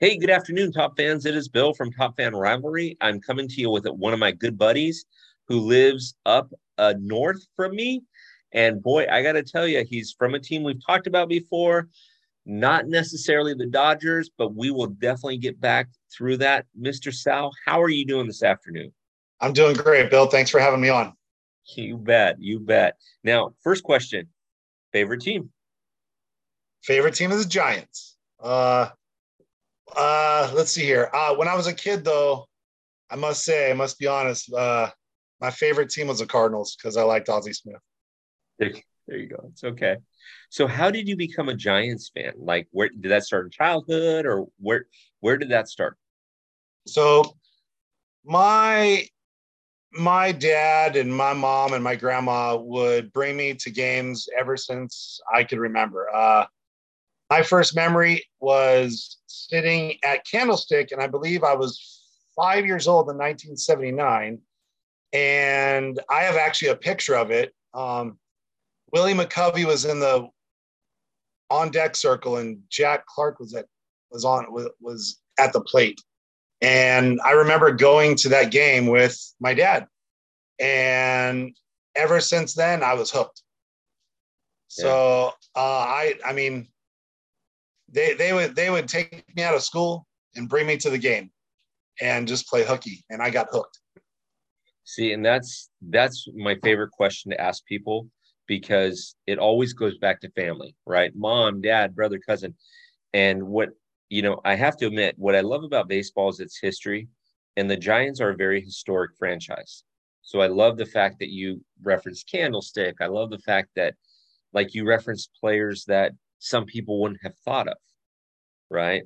Hey, 0.00 0.16
good 0.16 0.30
afternoon, 0.30 0.70
top 0.70 0.96
fans. 0.96 1.26
It 1.26 1.34
is 1.34 1.48
Bill 1.48 1.74
from 1.74 1.90
Top 1.90 2.16
Fan 2.16 2.32
Rivalry. 2.32 2.96
I'm 3.00 3.20
coming 3.20 3.48
to 3.48 3.60
you 3.60 3.68
with 3.68 3.84
one 3.84 4.12
of 4.12 4.20
my 4.20 4.30
good 4.30 4.56
buddies 4.56 5.04
who 5.48 5.58
lives 5.58 6.14
up 6.24 6.52
uh, 6.78 6.94
north 7.00 7.44
from 7.56 7.74
me. 7.74 8.04
And 8.52 8.80
boy, 8.80 9.08
I 9.10 9.24
got 9.24 9.32
to 9.32 9.42
tell 9.42 9.66
you, 9.66 9.84
he's 9.84 10.14
from 10.16 10.36
a 10.36 10.38
team 10.38 10.62
we've 10.62 10.86
talked 10.86 11.08
about 11.08 11.28
before. 11.28 11.88
Not 12.46 12.86
necessarily 12.86 13.54
the 13.54 13.66
Dodgers, 13.66 14.30
but 14.38 14.54
we 14.54 14.70
will 14.70 14.86
definitely 14.86 15.38
get 15.38 15.60
back 15.60 15.88
through 16.16 16.36
that. 16.36 16.66
Mr. 16.80 17.12
Sal, 17.12 17.50
how 17.66 17.82
are 17.82 17.88
you 17.88 18.06
doing 18.06 18.28
this 18.28 18.44
afternoon? 18.44 18.92
I'm 19.40 19.52
doing 19.52 19.74
great, 19.74 20.12
Bill. 20.12 20.26
Thanks 20.26 20.48
for 20.48 20.60
having 20.60 20.80
me 20.80 20.90
on. 20.90 21.12
You 21.74 21.96
bet. 21.96 22.36
You 22.38 22.60
bet. 22.60 22.98
Now, 23.24 23.50
first 23.64 23.82
question 23.82 24.28
favorite 24.92 25.22
team? 25.22 25.50
Favorite 26.84 27.16
team 27.16 27.32
is 27.32 27.42
the 27.42 27.50
Giants. 27.50 28.16
Uh, 28.38 28.90
uh, 29.96 30.50
let's 30.54 30.72
see 30.72 30.84
here. 30.84 31.10
Uh, 31.12 31.34
when 31.34 31.48
I 31.48 31.54
was 31.54 31.66
a 31.66 31.74
kid, 31.74 32.04
though, 32.04 32.46
I 33.10 33.16
must 33.16 33.44
say, 33.44 33.70
I 33.70 33.74
must 33.74 33.98
be 33.98 34.06
honest, 34.06 34.52
uh, 34.52 34.90
my 35.40 35.50
favorite 35.50 35.90
team 35.90 36.08
was 36.08 36.18
the 36.18 36.26
Cardinals 36.26 36.76
because 36.76 36.96
I 36.96 37.02
liked 37.02 37.28
Ozzie 37.28 37.52
Smith. 37.52 37.80
There, 38.58 38.72
there 39.06 39.18
you 39.18 39.28
go. 39.28 39.48
It's 39.52 39.64
okay. 39.64 39.96
So, 40.50 40.66
how 40.66 40.90
did 40.90 41.08
you 41.08 41.16
become 41.16 41.48
a 41.48 41.54
Giants 41.54 42.10
fan? 42.14 42.32
Like, 42.36 42.68
where 42.70 42.88
did 42.88 43.10
that 43.10 43.24
start 43.24 43.46
in 43.46 43.50
childhood, 43.50 44.26
or 44.26 44.46
where 44.58 44.86
where 45.20 45.36
did 45.36 45.50
that 45.50 45.68
start? 45.68 45.96
So, 46.86 47.36
my 48.24 49.06
my 49.92 50.32
dad 50.32 50.96
and 50.96 51.14
my 51.14 51.32
mom 51.32 51.72
and 51.72 51.82
my 51.82 51.96
grandma 51.96 52.56
would 52.56 53.12
bring 53.12 53.36
me 53.36 53.54
to 53.54 53.70
games 53.70 54.28
ever 54.38 54.56
since 54.56 55.20
I 55.34 55.44
could 55.44 55.58
remember. 55.58 56.08
Uh, 56.14 56.46
my 57.30 57.42
first 57.42 57.74
memory 57.74 58.24
was 58.40 59.18
sitting 59.48 59.96
at 60.04 60.26
Candlestick, 60.26 60.92
and 60.92 61.00
I 61.00 61.06
believe 61.06 61.44
I 61.44 61.54
was 61.54 62.02
five 62.36 62.66
years 62.66 62.88
old 62.88 63.10
in 63.10 63.16
1979. 63.16 64.40
And 65.12 66.00
I 66.10 66.22
have 66.22 66.36
actually 66.36 66.68
a 66.68 66.76
picture 66.76 67.16
of 67.16 67.30
it. 67.30 67.54
Um, 67.74 68.18
Willie 68.92 69.14
McCovey 69.14 69.64
was 69.64 69.84
in 69.84 70.00
the 70.00 70.28
on 71.50 71.70
deck 71.70 71.96
circle, 71.96 72.36
and 72.36 72.58
Jack 72.68 73.06
Clark 73.06 73.40
was 73.40 73.54
at 73.54 73.66
was 74.10 74.24
on 74.24 74.46
was 74.80 75.18
at 75.38 75.52
the 75.52 75.60
plate. 75.60 76.00
And 76.60 77.20
I 77.24 77.32
remember 77.32 77.72
going 77.72 78.16
to 78.16 78.30
that 78.30 78.50
game 78.50 78.86
with 78.86 79.16
my 79.40 79.54
dad. 79.54 79.86
And 80.58 81.56
ever 81.94 82.20
since 82.20 82.54
then, 82.54 82.82
I 82.82 82.94
was 82.94 83.10
hooked. 83.10 83.42
Yeah. 84.76 84.82
So 84.82 85.32
uh, 85.54 85.60
I, 85.60 86.14
I 86.26 86.32
mean, 86.32 86.68
they 87.88 88.14
they 88.14 88.32
would 88.32 88.54
they 88.54 88.70
would 88.70 88.88
take 88.88 89.24
me 89.34 89.42
out 89.42 89.54
of 89.54 89.62
school 89.62 90.06
and 90.36 90.48
bring 90.48 90.66
me 90.66 90.76
to 90.78 90.90
the 90.90 90.98
game, 90.98 91.30
and 92.00 92.28
just 92.28 92.48
play 92.48 92.64
hooky, 92.64 93.04
and 93.10 93.22
I 93.22 93.30
got 93.30 93.48
hooked. 93.50 93.78
See, 94.84 95.12
and 95.12 95.24
that's 95.24 95.70
that's 95.90 96.26
my 96.34 96.56
favorite 96.62 96.90
question 96.90 97.30
to 97.30 97.40
ask 97.40 97.64
people 97.66 98.08
because 98.46 99.14
it 99.26 99.38
always 99.38 99.74
goes 99.74 99.98
back 99.98 100.20
to 100.20 100.30
family, 100.30 100.74
right? 100.86 101.12
Mom, 101.14 101.60
dad, 101.60 101.94
brother, 101.94 102.18
cousin, 102.18 102.54
and 103.12 103.42
what 103.42 103.70
you 104.08 104.22
know, 104.22 104.40
I 104.44 104.54
have 104.54 104.76
to 104.78 104.86
admit, 104.86 105.14
what 105.18 105.36
I 105.36 105.40
love 105.40 105.64
about 105.64 105.88
baseball 105.88 106.30
is 106.30 106.40
its 106.40 106.58
history, 106.58 107.08
and 107.56 107.70
the 107.70 107.76
Giants 107.76 108.20
are 108.20 108.30
a 108.30 108.36
very 108.36 108.60
historic 108.60 109.12
franchise. 109.18 109.84
So 110.22 110.40
I 110.40 110.46
love 110.46 110.76
the 110.76 110.86
fact 110.86 111.18
that 111.18 111.30
you 111.30 111.62
referenced 111.82 112.30
Candlestick. 112.30 112.96
I 113.00 113.06
love 113.06 113.30
the 113.30 113.38
fact 113.38 113.70
that, 113.76 113.94
like, 114.52 114.74
you 114.74 114.86
referenced 114.86 115.30
players 115.40 115.84
that 115.86 116.12
some 116.38 116.64
people 116.66 117.00
wouldn't 117.00 117.22
have 117.22 117.34
thought 117.44 117.68
of, 117.68 117.78
right? 118.70 119.02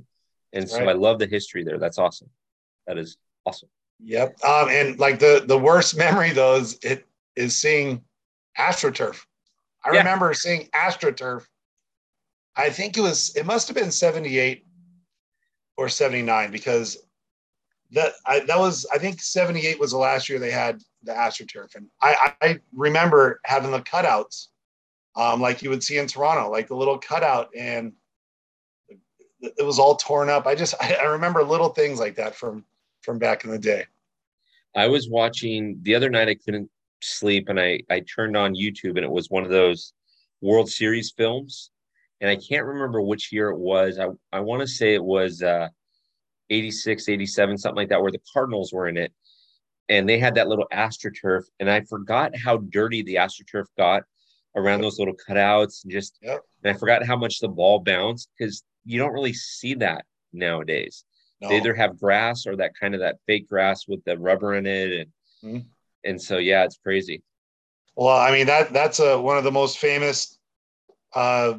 And 0.53 0.69
so 0.69 0.85
I 0.85 0.93
love 0.93 1.19
the 1.19 1.27
history 1.27 1.65
there. 1.65 1.79
That's 1.79 1.99
awesome. 1.99 2.29
That 2.87 2.99
is 2.99 3.17
awesome. 3.47 3.71
Yep. 4.01 4.45
Um, 4.45 4.69
and 4.69 4.99
like 4.99 5.19
the 5.19 5.45
the 5.47 5.59
worst 5.59 5.97
memory 5.97 6.31
though 6.31 6.57
is 6.57 6.79
it 6.83 7.07
is 7.37 7.57
seeing 7.57 8.03
AstroTurf. 8.59 9.25
I 9.85 9.93
yeah. 9.93 9.99
remember 9.99 10.35
seeing 10.35 10.69
AstroTurf. 10.75 11.47
I 12.57 12.71
think 12.71 12.99
it 12.99 13.01
was 13.01 13.35
it 13.37 13.47
must 13.47 13.69
have 13.69 13.77
been 13.77 13.91
78 13.91 14.67
or 15.77 15.89
79 15.89 16.51
because 16.51 16.99
that 17.93 18.13
I, 18.27 18.41
that 18.41 18.59
was 18.59 18.87
I 18.93 18.99
think 18.99 19.21
78 19.23 19.81
was 19.81 19.93
the 19.93 19.99
last 19.99 20.29
year 20.29 20.39
they 20.39 20.51
had 20.51 20.83
the 21.03 21.13
AstroTurf 21.13 21.75
and 21.77 21.87
I, 22.01 22.35
I 22.41 22.61
remember 22.75 23.41
having 23.45 23.71
the 23.71 23.81
cutouts 23.81 24.49
um, 25.17 25.41
like 25.41 25.63
you 25.63 25.71
would 25.71 25.83
see 25.83 25.99
in 25.99 26.07
Toronto, 26.07 26.51
like 26.51 26.69
the 26.69 26.77
little 26.77 26.99
cutout 26.99 27.51
and 27.57 27.93
it 29.43 29.65
was 29.65 29.79
all 29.79 29.97
torn 29.97 30.31
up. 30.31 30.47
I 30.47 30.55
just 30.55 30.75
I, 30.81 31.03
remember 31.05 31.43
little 31.43 31.71
things 31.71 31.99
like 31.99 32.17
that 32.17 32.35
from 32.35 32.65
from 33.03 33.19
back 33.19 33.45
in 33.45 33.51
the 33.51 33.59
day. 33.59 33.85
I 34.75 34.89
was 34.89 35.09
watching 35.09 35.79
the 35.83 35.95
other 35.95 36.09
night. 36.09 36.29
I 36.29 36.35
couldn't 36.35 36.71
sleep, 37.03 37.49
and 37.49 37.61
I 37.61 37.81
I 37.91 38.01
turned 38.01 38.37
on 38.37 38.55
YouTube, 38.55 38.97
and 38.97 39.05
it 39.05 39.11
was 39.11 39.31
one 39.31 39.45
of 39.45 39.51
those 39.51 39.93
World 40.41 40.71
Series 40.71 41.13
films, 41.17 41.71
and 42.21 42.31
I 42.31 42.37
can't 42.37 42.65
remember 42.65 43.03
which 43.03 43.33
year 43.33 43.51
it 43.51 43.59
was. 43.59 43.99
I 43.99 44.09
I 44.33 44.41
want 44.41 44.61
to 44.61 44.67
say 44.67 44.95
it 44.95 45.05
was 45.05 45.43
uh, 45.43 45.69
86, 46.51 47.09
87, 47.09 47.59
something 47.59 47.77
like 47.77 47.89
that, 47.89 48.01
where 48.01 48.13
the 48.13 48.21
Cardinals 48.33 48.73
were 48.73 48.89
in 48.89 48.97
it, 48.97 49.13
and 49.89 50.09
they 50.09 50.19
had 50.19 50.35
that 50.37 50.49
little 50.49 50.69
AstroTurf, 50.73 51.43
and 51.61 51.71
I 51.71 51.83
forgot 51.83 52.37
how 52.37 52.59
dirty 52.59 53.03
the 53.03 53.17
AstroTurf 53.17 53.67
got 53.77 54.05
around 54.57 54.81
those 54.81 54.99
little 54.99 55.15
cutouts 55.15 55.85
and 55.85 55.93
just 55.93 56.19
yep. 56.23 56.41
and 56.63 56.75
I 56.75 56.79
forgot 56.79 57.05
how 57.07 57.17
much 57.17 57.41
the 57.41 57.49
ball 57.49 57.79
bounced 57.79 58.29
because 58.37 58.63
you 58.85 58.99
don't 58.99 59.13
really 59.13 59.33
see 59.33 59.75
that 59.75 60.05
nowadays. 60.33 61.05
No. 61.41 61.49
They 61.49 61.57
either 61.57 61.75
have 61.75 61.99
grass 61.99 62.47
or 62.47 62.57
that 62.57 62.73
kind 62.79 62.95
of 62.95 63.01
that 63.01 63.17
fake 63.27 63.49
grass 63.49 63.89
with 63.89 64.05
the 64.05 64.19
rubber 64.19 64.55
in 64.55 64.67
it 64.67 64.93
and 64.93 65.11
mm-hmm. 65.43 65.69
and 66.05 66.21
so 66.21 66.39
yeah, 66.39 66.65
it's 66.65 66.79
crazy. 66.83 67.23
Well, 67.97 68.17
I 68.17 68.31
mean 68.31 68.47
that 68.47 68.73
that's 68.73 69.01
a, 69.01 69.21
one 69.21 69.39
of 69.39 69.45
the 69.45 69.53
most 69.53 69.79
famous 69.79 70.39
uh 71.15 71.55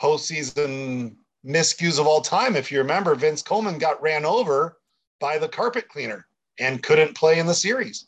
postseason 0.00 1.16
miscues 1.46 1.98
of 1.98 2.06
all 2.06 2.20
time. 2.20 2.56
If 2.56 2.72
you 2.72 2.78
remember, 2.78 3.14
Vince 3.14 3.42
Coleman 3.42 3.78
got 3.78 4.02
ran 4.02 4.24
over 4.24 4.78
by 5.20 5.38
the 5.38 5.48
carpet 5.48 5.88
cleaner 5.88 6.26
and 6.58 6.82
couldn't 6.82 7.14
play 7.14 7.38
in 7.38 7.46
the 7.46 7.54
series. 7.54 8.06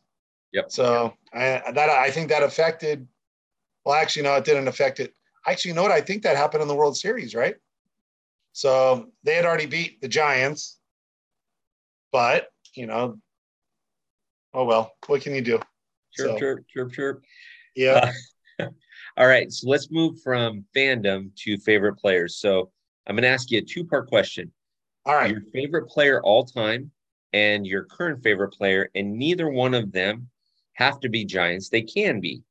Yep. 0.53 0.71
So 0.71 1.15
I, 1.33 1.63
that 1.73 1.91
I 1.91 2.11
think 2.11 2.29
that 2.29 2.43
affected 2.43 3.07
well, 3.85 3.95
actually, 3.95 4.23
no, 4.23 4.35
it 4.37 4.45
didn't 4.45 4.69
affect 4.69 5.01
it. 5.01 5.15
Actually, 5.47 5.71
you 5.71 5.75
know 5.75 5.83
what? 5.83 5.93
I 5.93 6.01
think 6.01 6.23
that 6.23 6.37
happened 6.37 6.63
in 6.63 6.69
the 6.69 6.75
World 6.75 6.97
Series, 6.97 7.35
right? 7.35 7.57
So 8.53 9.11
they 9.25 9.35
had 9.35 9.45
already 9.45 9.67
beat 9.67 10.01
the 10.01 10.09
Giants, 10.09 10.79
but 12.13 12.49
you 12.75 12.87
know, 12.87 13.19
oh 14.53 14.65
well, 14.65 14.93
what 15.07 15.23
can 15.23 15.35
you 15.35 15.43
do? 15.43 15.61
Chirp, 16.17 16.31
so, 16.31 16.39
chirp, 16.39 16.65
chirp, 16.69 16.93
chirp. 16.93 17.25
Yeah. 17.75 18.13
Uh, 18.61 18.67
all 19.17 19.27
right, 19.27 19.53
so 19.53 19.69
let's 19.69 19.91
move 19.91 20.21
from 20.23 20.65
fandom 20.75 21.31
to 21.39 21.59
favorite 21.59 21.97
players. 21.97 22.37
So 22.37 22.71
I'm 23.07 23.17
going 23.17 23.23
to 23.25 23.29
ask 23.29 23.51
you 23.51 23.59
a 23.59 23.63
two 23.63 23.85
part 23.85 24.09
question. 24.09 24.53
All 25.05 25.15
right. 25.15 25.31
Your 25.31 25.43
favorite 25.53 25.89
player 25.89 26.23
all 26.23 26.45
time 26.45 26.91
and 27.33 27.67
your 27.67 27.85
current 27.85 28.23
favorite 28.23 28.53
player, 28.53 28.91
and 28.95 29.19
neither 29.19 29.49
one 29.49 29.75
of 29.75 29.93
them 29.93 30.29
have 30.75 31.01
to 31.01 31.09
be 31.09 31.25
Giants. 31.25 31.69
They 31.69 31.83
can 31.83 32.21
be. 32.21 32.43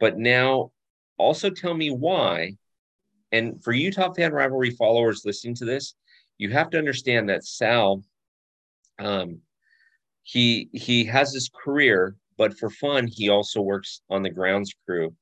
But 0.00 0.18
now 0.18 0.72
also 1.18 1.50
tell 1.50 1.74
me 1.74 1.90
why. 1.90 2.56
And 3.30 3.62
for 3.62 3.72
you 3.72 3.92
top 3.92 4.16
fan 4.16 4.32
rivalry 4.32 4.70
followers 4.70 5.22
listening 5.24 5.54
to 5.56 5.64
this, 5.64 5.94
you 6.38 6.50
have 6.50 6.70
to 6.70 6.78
understand 6.78 7.28
that 7.28 7.44
Sal, 7.44 8.02
um, 8.98 9.40
he 10.22 10.68
he 10.72 11.04
has 11.04 11.32
his 11.32 11.48
career, 11.48 12.16
but 12.36 12.58
for 12.58 12.70
fun, 12.70 13.06
he 13.06 13.28
also 13.28 13.60
works 13.60 14.00
on 14.10 14.22
the 14.22 14.30
grounds 14.30 14.74
crew 14.84 15.14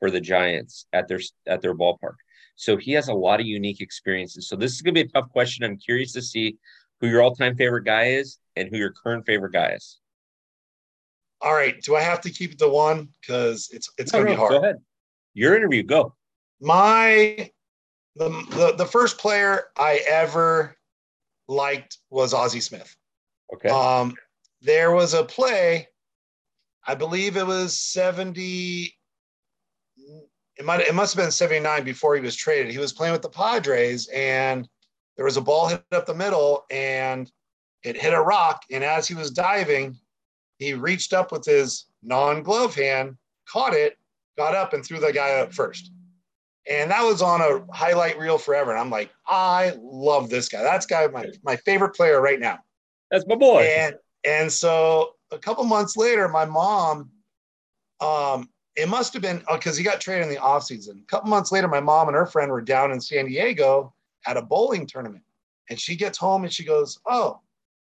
for 0.00 0.10
the 0.10 0.20
Giants 0.20 0.86
at 0.92 1.06
their 1.06 1.20
at 1.46 1.60
their 1.60 1.74
ballpark. 1.74 2.16
So 2.56 2.76
he 2.76 2.92
has 2.92 3.08
a 3.08 3.14
lot 3.14 3.40
of 3.40 3.46
unique 3.46 3.80
experiences. 3.80 4.48
So 4.48 4.56
this 4.56 4.72
is 4.72 4.82
going 4.82 4.94
to 4.94 5.04
be 5.04 5.08
a 5.08 5.12
tough 5.12 5.30
question. 5.30 5.64
I'm 5.64 5.76
curious 5.76 6.12
to 6.12 6.22
see 6.22 6.56
who 7.00 7.08
your 7.08 7.22
all-time 7.22 7.56
favorite 7.56 7.84
guy 7.84 8.06
is 8.06 8.38
and 8.56 8.68
who 8.68 8.76
your 8.76 8.92
current 8.92 9.26
favorite 9.26 9.52
guy 9.52 9.72
is. 9.72 10.00
All 11.44 11.52
right. 11.52 11.80
Do 11.82 11.94
I 11.94 12.00
have 12.00 12.22
to 12.22 12.30
keep 12.30 12.52
it 12.52 12.58
to 12.60 12.68
one? 12.68 13.08
Because 13.20 13.68
it's 13.70 13.90
it's 13.98 14.12
no, 14.12 14.20
gonna 14.20 14.30
no, 14.30 14.36
be 14.36 14.40
hard. 14.40 14.52
Go 14.52 14.58
ahead. 14.62 14.76
Your 15.34 15.54
interview. 15.54 15.82
Go. 15.82 16.14
My 16.60 17.50
the, 18.16 18.30
the 18.50 18.74
the 18.78 18.86
first 18.86 19.18
player 19.18 19.64
I 19.76 20.00
ever 20.08 20.74
liked 21.46 21.98
was 22.08 22.32
Ozzie 22.32 22.60
Smith. 22.60 22.96
Okay. 23.52 23.68
Um, 23.68 24.14
there 24.62 24.92
was 24.92 25.12
a 25.12 25.22
play, 25.22 25.88
I 26.86 26.94
believe 26.94 27.36
it 27.36 27.46
was 27.46 27.78
70. 27.78 28.96
It 30.56 30.64
might 30.64 30.80
it 30.80 30.94
must 30.94 31.14
have 31.14 31.22
been 31.22 31.30
79 31.30 31.84
before 31.84 32.14
he 32.14 32.22
was 32.22 32.34
traded. 32.34 32.72
He 32.72 32.78
was 32.78 32.94
playing 32.94 33.12
with 33.12 33.22
the 33.22 33.28
Padres 33.28 34.08
and 34.08 34.66
there 35.16 35.26
was 35.26 35.36
a 35.36 35.42
ball 35.42 35.68
hit 35.68 35.84
up 35.92 36.06
the 36.06 36.14
middle 36.14 36.64
and 36.70 37.30
it 37.82 38.00
hit 38.00 38.14
a 38.14 38.20
rock. 38.20 38.62
And 38.70 38.82
as 38.82 39.06
he 39.06 39.14
was 39.14 39.30
diving, 39.30 39.98
he 40.64 40.74
reached 40.74 41.12
up 41.12 41.30
with 41.32 41.44
his 41.44 41.86
non 42.02 42.42
glove 42.42 42.74
hand, 42.74 43.16
caught 43.48 43.74
it, 43.74 43.96
got 44.36 44.54
up, 44.54 44.72
and 44.72 44.84
threw 44.84 44.98
the 44.98 45.12
guy 45.12 45.40
up 45.40 45.52
first. 45.52 45.90
And 46.68 46.90
that 46.90 47.02
was 47.02 47.20
on 47.20 47.42
a 47.42 47.64
highlight 47.72 48.18
reel 48.18 48.38
forever. 48.38 48.70
And 48.70 48.80
I'm 48.80 48.90
like, 48.90 49.10
I 49.26 49.74
love 49.78 50.30
this 50.30 50.48
guy. 50.48 50.62
That's 50.62 50.86
guy 50.86 51.06
my 51.08 51.26
my 51.42 51.56
favorite 51.56 51.94
player 51.94 52.20
right 52.20 52.40
now. 52.40 52.58
That's 53.10 53.26
my 53.26 53.36
boy. 53.36 53.62
And 53.62 53.96
and 54.24 54.50
so 54.50 55.14
a 55.30 55.38
couple 55.38 55.64
months 55.64 55.96
later, 55.96 56.28
my 56.28 56.46
mom, 56.46 57.10
um, 58.00 58.48
it 58.76 58.88
must 58.88 59.12
have 59.12 59.22
been 59.22 59.42
because 59.52 59.76
oh, 59.76 59.78
he 59.78 59.84
got 59.84 60.00
traded 60.00 60.26
in 60.26 60.34
the 60.34 60.40
offseason. 60.40 61.02
A 61.02 61.06
couple 61.06 61.28
months 61.28 61.52
later, 61.52 61.68
my 61.68 61.80
mom 61.80 62.08
and 62.08 62.16
her 62.16 62.26
friend 62.26 62.50
were 62.50 62.62
down 62.62 62.92
in 62.92 63.00
San 63.00 63.26
Diego 63.26 63.94
at 64.26 64.36
a 64.36 64.42
bowling 64.42 64.86
tournament. 64.86 65.22
And 65.70 65.78
she 65.78 65.96
gets 65.96 66.18
home 66.18 66.44
and 66.44 66.52
she 66.52 66.64
goes, 66.64 66.98
Oh, 67.06 67.40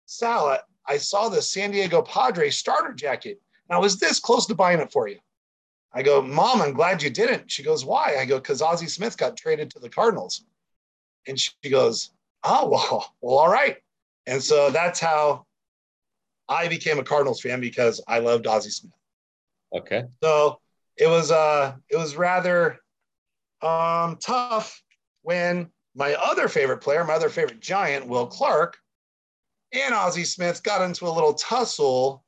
Sal, 0.06 0.58
I 0.88 0.96
saw 0.96 1.28
the 1.28 1.42
San 1.42 1.70
Diego 1.70 2.02
Padres 2.02 2.56
starter 2.56 2.94
jacket. 2.94 3.38
And 3.68 3.76
I 3.76 3.80
was 3.80 3.98
this 3.98 4.18
close 4.18 4.46
to 4.46 4.54
buying 4.54 4.80
it 4.80 4.90
for 4.90 5.08
you. 5.08 5.18
I 5.92 6.02
go, 6.02 6.22
Mom, 6.22 6.62
I'm 6.62 6.72
glad 6.72 7.02
you 7.02 7.10
didn't. 7.10 7.50
She 7.50 7.62
goes, 7.62 7.84
Why? 7.84 8.16
I 8.18 8.24
go, 8.24 8.38
Because 8.38 8.62
Ozzie 8.62 8.88
Smith 8.88 9.16
got 9.16 9.36
traded 9.36 9.70
to 9.70 9.78
the 9.78 9.90
Cardinals. 9.90 10.44
And 11.26 11.38
she 11.38 11.52
goes, 11.70 12.10
Oh, 12.44 12.68
well, 12.70 13.14
well, 13.20 13.38
all 13.38 13.50
right. 13.50 13.76
And 14.26 14.42
so 14.42 14.70
that's 14.70 15.00
how 15.00 15.46
I 16.48 16.68
became 16.68 16.98
a 16.98 17.04
Cardinals 17.04 17.40
fan 17.40 17.60
because 17.60 18.02
I 18.08 18.20
loved 18.20 18.46
Ozzie 18.46 18.70
Smith. 18.70 18.92
Okay. 19.74 20.04
So 20.22 20.60
it 20.96 21.08
was 21.08 21.30
uh 21.30 21.74
it 21.90 21.96
was 21.96 22.16
rather 22.16 22.78
um 23.62 24.16
tough 24.16 24.82
when 25.22 25.70
my 25.94 26.14
other 26.14 26.48
favorite 26.48 26.78
player, 26.78 27.04
my 27.04 27.14
other 27.14 27.28
favorite 27.28 27.60
giant, 27.60 28.06
Will 28.06 28.26
Clark, 28.26 28.78
and 29.72 29.94
Ozzie 29.94 30.24
Smith 30.24 30.62
got 30.62 30.82
into 30.82 31.06
a 31.06 31.10
little 31.10 31.34
tussle, 31.34 32.24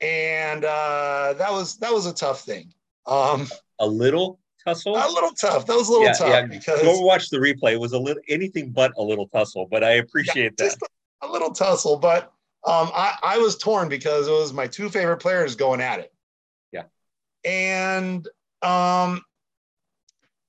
and 0.00 0.64
uh, 0.64 1.34
that 1.38 1.50
was 1.50 1.78
that 1.78 1.92
was 1.92 2.06
a 2.06 2.14
tough 2.14 2.42
thing. 2.42 2.72
Um, 3.06 3.48
a 3.78 3.86
little 3.86 4.38
tussle. 4.64 4.96
A 4.96 5.08
little 5.08 5.32
tough. 5.32 5.66
That 5.66 5.76
was 5.76 5.88
a 5.88 5.92
little 5.92 6.06
yeah, 6.06 6.12
tough 6.12 6.28
yeah. 6.28 6.46
because 6.46 6.82
go 6.82 7.00
watch 7.00 7.30
the 7.30 7.38
replay. 7.38 7.72
It 7.72 7.80
was 7.80 7.92
a 7.92 7.98
little 7.98 8.22
anything 8.28 8.70
but 8.70 8.92
a 8.96 9.02
little 9.02 9.28
tussle, 9.28 9.66
but 9.70 9.82
I 9.82 9.92
appreciate 9.92 10.54
yeah, 10.58 10.68
that. 10.68 10.88
A, 11.22 11.26
a, 11.26 11.28
little 11.30 11.50
tussle, 11.50 11.98
but 11.98 12.32
um, 12.64 12.90
I, 12.94 13.14
I 13.22 13.38
was 13.38 13.56
torn 13.56 13.88
because 13.88 14.28
it 14.28 14.32
was 14.32 14.52
my 14.52 14.66
two 14.66 14.88
favorite 14.88 15.18
players 15.18 15.56
going 15.56 15.80
at 15.80 16.00
it. 16.00 16.12
Yeah. 16.72 16.84
And 17.44 18.28
um, 18.62 19.22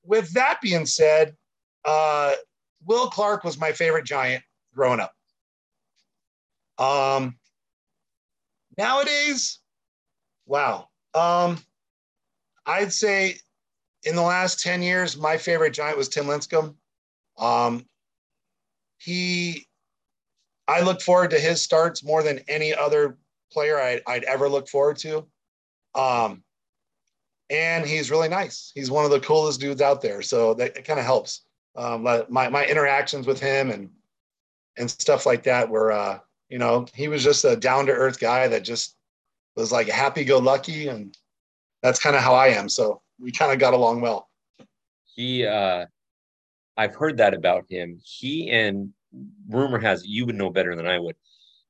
with 0.03 0.33
that 0.33 0.59
being 0.61 0.85
said, 0.85 1.35
uh, 1.85 2.33
Will 2.85 3.09
Clark 3.09 3.43
was 3.43 3.59
my 3.59 3.71
favorite 3.71 4.05
giant 4.05 4.43
growing 4.73 4.99
up. 4.99 5.13
Um, 6.79 7.35
nowadays, 8.77 9.59
wow. 10.45 10.87
Um, 11.13 11.59
I'd 12.65 12.93
say 12.93 13.37
in 14.03 14.15
the 14.15 14.21
last 14.21 14.61
10 14.61 14.81
years, 14.81 15.17
my 15.17 15.37
favorite 15.37 15.73
giant 15.73 15.97
was 15.97 16.07
Tim 16.07 16.25
Lincecum. 16.25 16.75
Um, 17.37 17.85
he, 18.97 19.67
I 20.67 20.81
look 20.81 21.01
forward 21.01 21.31
to 21.31 21.39
his 21.39 21.61
starts 21.61 22.03
more 22.03 22.23
than 22.23 22.39
any 22.47 22.73
other 22.73 23.17
player 23.51 23.79
I'd, 23.79 24.01
I'd 24.07 24.23
ever 24.23 24.47
look 24.47 24.69
forward 24.69 24.97
to. 24.99 25.27
Um, 25.95 26.43
and 27.49 27.85
he's 27.85 28.11
really 28.11 28.29
nice. 28.29 28.71
He's 28.75 28.91
one 28.91 29.03
of 29.03 29.11
the 29.11 29.19
coolest 29.19 29.59
dudes 29.59 29.81
out 29.81 30.01
there. 30.01 30.21
So 30.21 30.53
that 30.53 30.85
kind 30.85 30.99
of 30.99 31.05
helps. 31.05 31.41
Um, 31.75 32.03
my, 32.03 32.49
my 32.49 32.65
interactions 32.65 33.25
with 33.25 33.39
him 33.39 33.71
and, 33.71 33.89
and 34.77 34.89
stuff 34.89 35.25
like 35.25 35.43
that 35.43 35.69
were, 35.69 35.91
uh, 35.91 36.19
you 36.49 36.57
know, 36.57 36.85
he 36.93 37.07
was 37.07 37.23
just 37.23 37.45
a 37.45 37.55
down 37.55 37.85
to 37.85 37.91
earth 37.91 38.19
guy 38.19 38.47
that 38.47 38.63
just 38.63 38.95
was 39.55 39.71
like 39.71 39.87
happy 39.87 40.23
go 40.23 40.39
lucky. 40.39 40.87
And 40.87 41.15
that's 41.81 41.99
kind 41.99 42.15
of 42.15 42.21
how 42.21 42.33
I 42.33 42.47
am. 42.47 42.67
So 42.69 43.01
we 43.19 43.31
kind 43.31 43.51
of 43.51 43.59
got 43.59 43.73
along 43.73 44.01
well. 44.01 44.27
He, 45.15 45.45
uh, 45.45 45.85
I've 46.77 46.95
heard 46.95 47.17
that 47.17 47.33
about 47.33 47.65
him. 47.69 47.99
He 48.03 48.49
and 48.51 48.93
rumor 49.49 49.79
has 49.79 50.05
you 50.05 50.25
would 50.25 50.35
know 50.35 50.49
better 50.49 50.75
than 50.75 50.87
I 50.87 50.97
would, 50.97 51.15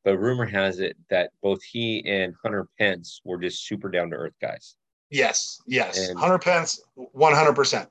but 0.03 0.17
rumor 0.17 0.45
has 0.45 0.79
it 0.79 0.95
that 1.09 1.31
both 1.41 1.63
he 1.63 2.03
and 2.05 2.35
Hunter 2.43 2.67
Pence 2.77 3.21
were 3.23 3.39
just 3.39 3.65
super 3.65 3.89
down 3.89 4.11
to 4.11 4.17
earth 4.17 4.35
guys. 4.39 4.75
Yes, 5.09 5.61
yes, 5.65 6.09
and, 6.09 6.19
Hunter 6.19 6.37
Pence, 6.37 6.79
one 6.93 7.33
hundred 7.33 7.55
percent. 7.55 7.89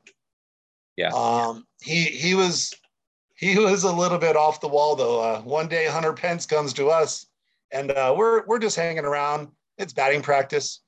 Yeah. 0.97 1.11
Um, 1.13 1.67
he 1.83 2.05
he 2.05 2.35
was 2.35 2.73
he 3.39 3.57
was 3.57 3.85
a 3.85 3.93
little 3.93 4.19
bit 4.19 4.35
off 4.35 4.61
the 4.61 4.69
wall 4.69 4.97
though. 4.97 5.21
Uh, 5.21 5.41
one 5.43 5.69
day 5.69 5.87
Hunter 5.87 6.13
Pence 6.13 6.45
comes 6.45 6.73
to 6.75 6.91
us, 6.91 7.27
and 7.71 7.93
uh, 7.93 8.13
we're 8.17 8.45
we're 8.47 8.59
just 8.59 8.77
hanging 8.77 9.05
around. 9.05 9.49
It's 9.79 9.93
batting 9.93 10.23
practice, 10.23 10.81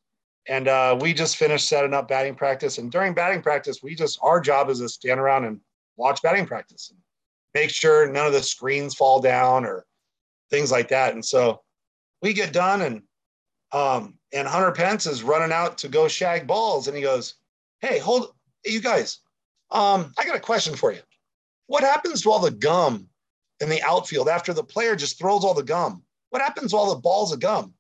and 0.49 0.67
uh, 0.67 0.99
we 1.01 1.15
just 1.15 1.37
finished 1.37 1.69
setting 1.69 1.95
up 1.95 2.09
batting 2.09 2.35
practice. 2.35 2.79
And 2.79 2.91
during 2.91 3.15
batting 3.15 3.41
practice, 3.41 3.85
we 3.85 3.95
just 3.95 4.19
our 4.21 4.41
job 4.41 4.69
is 4.69 4.81
to 4.81 4.89
stand 4.89 5.21
around 5.21 5.45
and 5.45 5.61
watch 5.97 6.23
batting 6.23 6.45
practice, 6.45 6.91
and 6.91 6.99
make 7.55 7.71
sure 7.71 8.11
none 8.11 8.27
of 8.27 8.33
the 8.33 8.43
screens 8.43 8.97
fall 8.97 9.21
down 9.21 9.65
or 9.65 9.87
things 10.51 10.73
like 10.73 10.89
that. 10.89 11.15
And 11.15 11.25
so 11.25 11.63
we 12.21 12.33
get 12.33 12.53
done, 12.53 12.83
and 12.83 13.03
um, 13.71 14.19
and 14.33 14.49
Hunter 14.49 14.73
Pence 14.73 15.07
is 15.07 15.23
running 15.23 15.53
out 15.53 15.79
to 15.79 15.89
go 15.89 16.09
shag 16.09 16.49
balls, 16.49 16.89
and 16.89 16.97
he 16.97 17.03
goes, 17.05 17.37
"Hey, 17.79 18.01
hold, 18.01 18.35
you 18.67 18.81
guys, 18.81 19.21
um, 19.71 20.13
I 20.19 20.25
got 20.25 20.35
a 20.35 20.41
question 20.41 20.75
for 20.75 20.91
you." 20.91 20.99
What 21.71 21.85
happens 21.85 22.23
to 22.23 22.33
all 22.33 22.41
the 22.41 22.51
gum 22.51 23.07
in 23.61 23.69
the 23.69 23.81
outfield 23.83 24.29
after 24.29 24.53
the 24.53 24.65
player 24.65 24.97
just 24.97 25.21
throws 25.21 25.45
all 25.45 25.55
the 25.55 25.63
gum? 25.63 26.03
What 26.31 26.43
happens 26.43 26.73
to 26.73 26.77
all 26.77 26.93
the 26.93 27.01
balls 27.01 27.33
of 27.33 27.39
gum? 27.39 27.63
And 27.63 27.73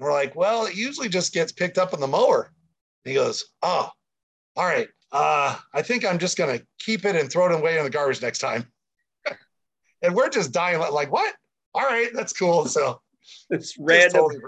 we're 0.00 0.12
like, 0.12 0.34
well, 0.34 0.66
it 0.66 0.74
usually 0.74 1.08
just 1.08 1.32
gets 1.32 1.52
picked 1.52 1.78
up 1.78 1.94
in 1.94 2.00
the 2.00 2.08
mower. 2.08 2.50
And 3.04 3.12
he 3.12 3.14
goes, 3.14 3.44
oh, 3.62 3.88
all 4.56 4.66
right. 4.66 4.88
Uh, 5.12 5.56
I 5.72 5.82
think 5.82 6.04
I'm 6.04 6.18
just 6.18 6.36
going 6.36 6.58
to 6.58 6.66
keep 6.80 7.04
it 7.04 7.14
and 7.14 7.30
throw 7.30 7.46
it 7.46 7.52
away 7.52 7.78
in 7.78 7.84
the 7.84 7.90
garbage 7.90 8.20
next 8.20 8.40
time. 8.40 8.66
and 10.02 10.16
we're 10.16 10.28
just 10.28 10.50
dying 10.50 10.80
like, 10.80 11.12
what? 11.12 11.32
All 11.74 11.82
right, 11.82 12.10
that's 12.12 12.32
cool. 12.32 12.66
So 12.66 13.00
it's 13.50 13.78
random. 13.78 14.14
Totally, 14.14 14.40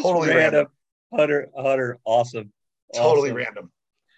totally 0.00 0.28
random. 0.28 0.40
random. 0.40 0.66
Utter, 1.18 1.48
Hunter, 1.54 1.98
awesome. 2.06 2.54
Totally 2.94 3.32
awesome. 3.32 3.36
random. 3.36 3.72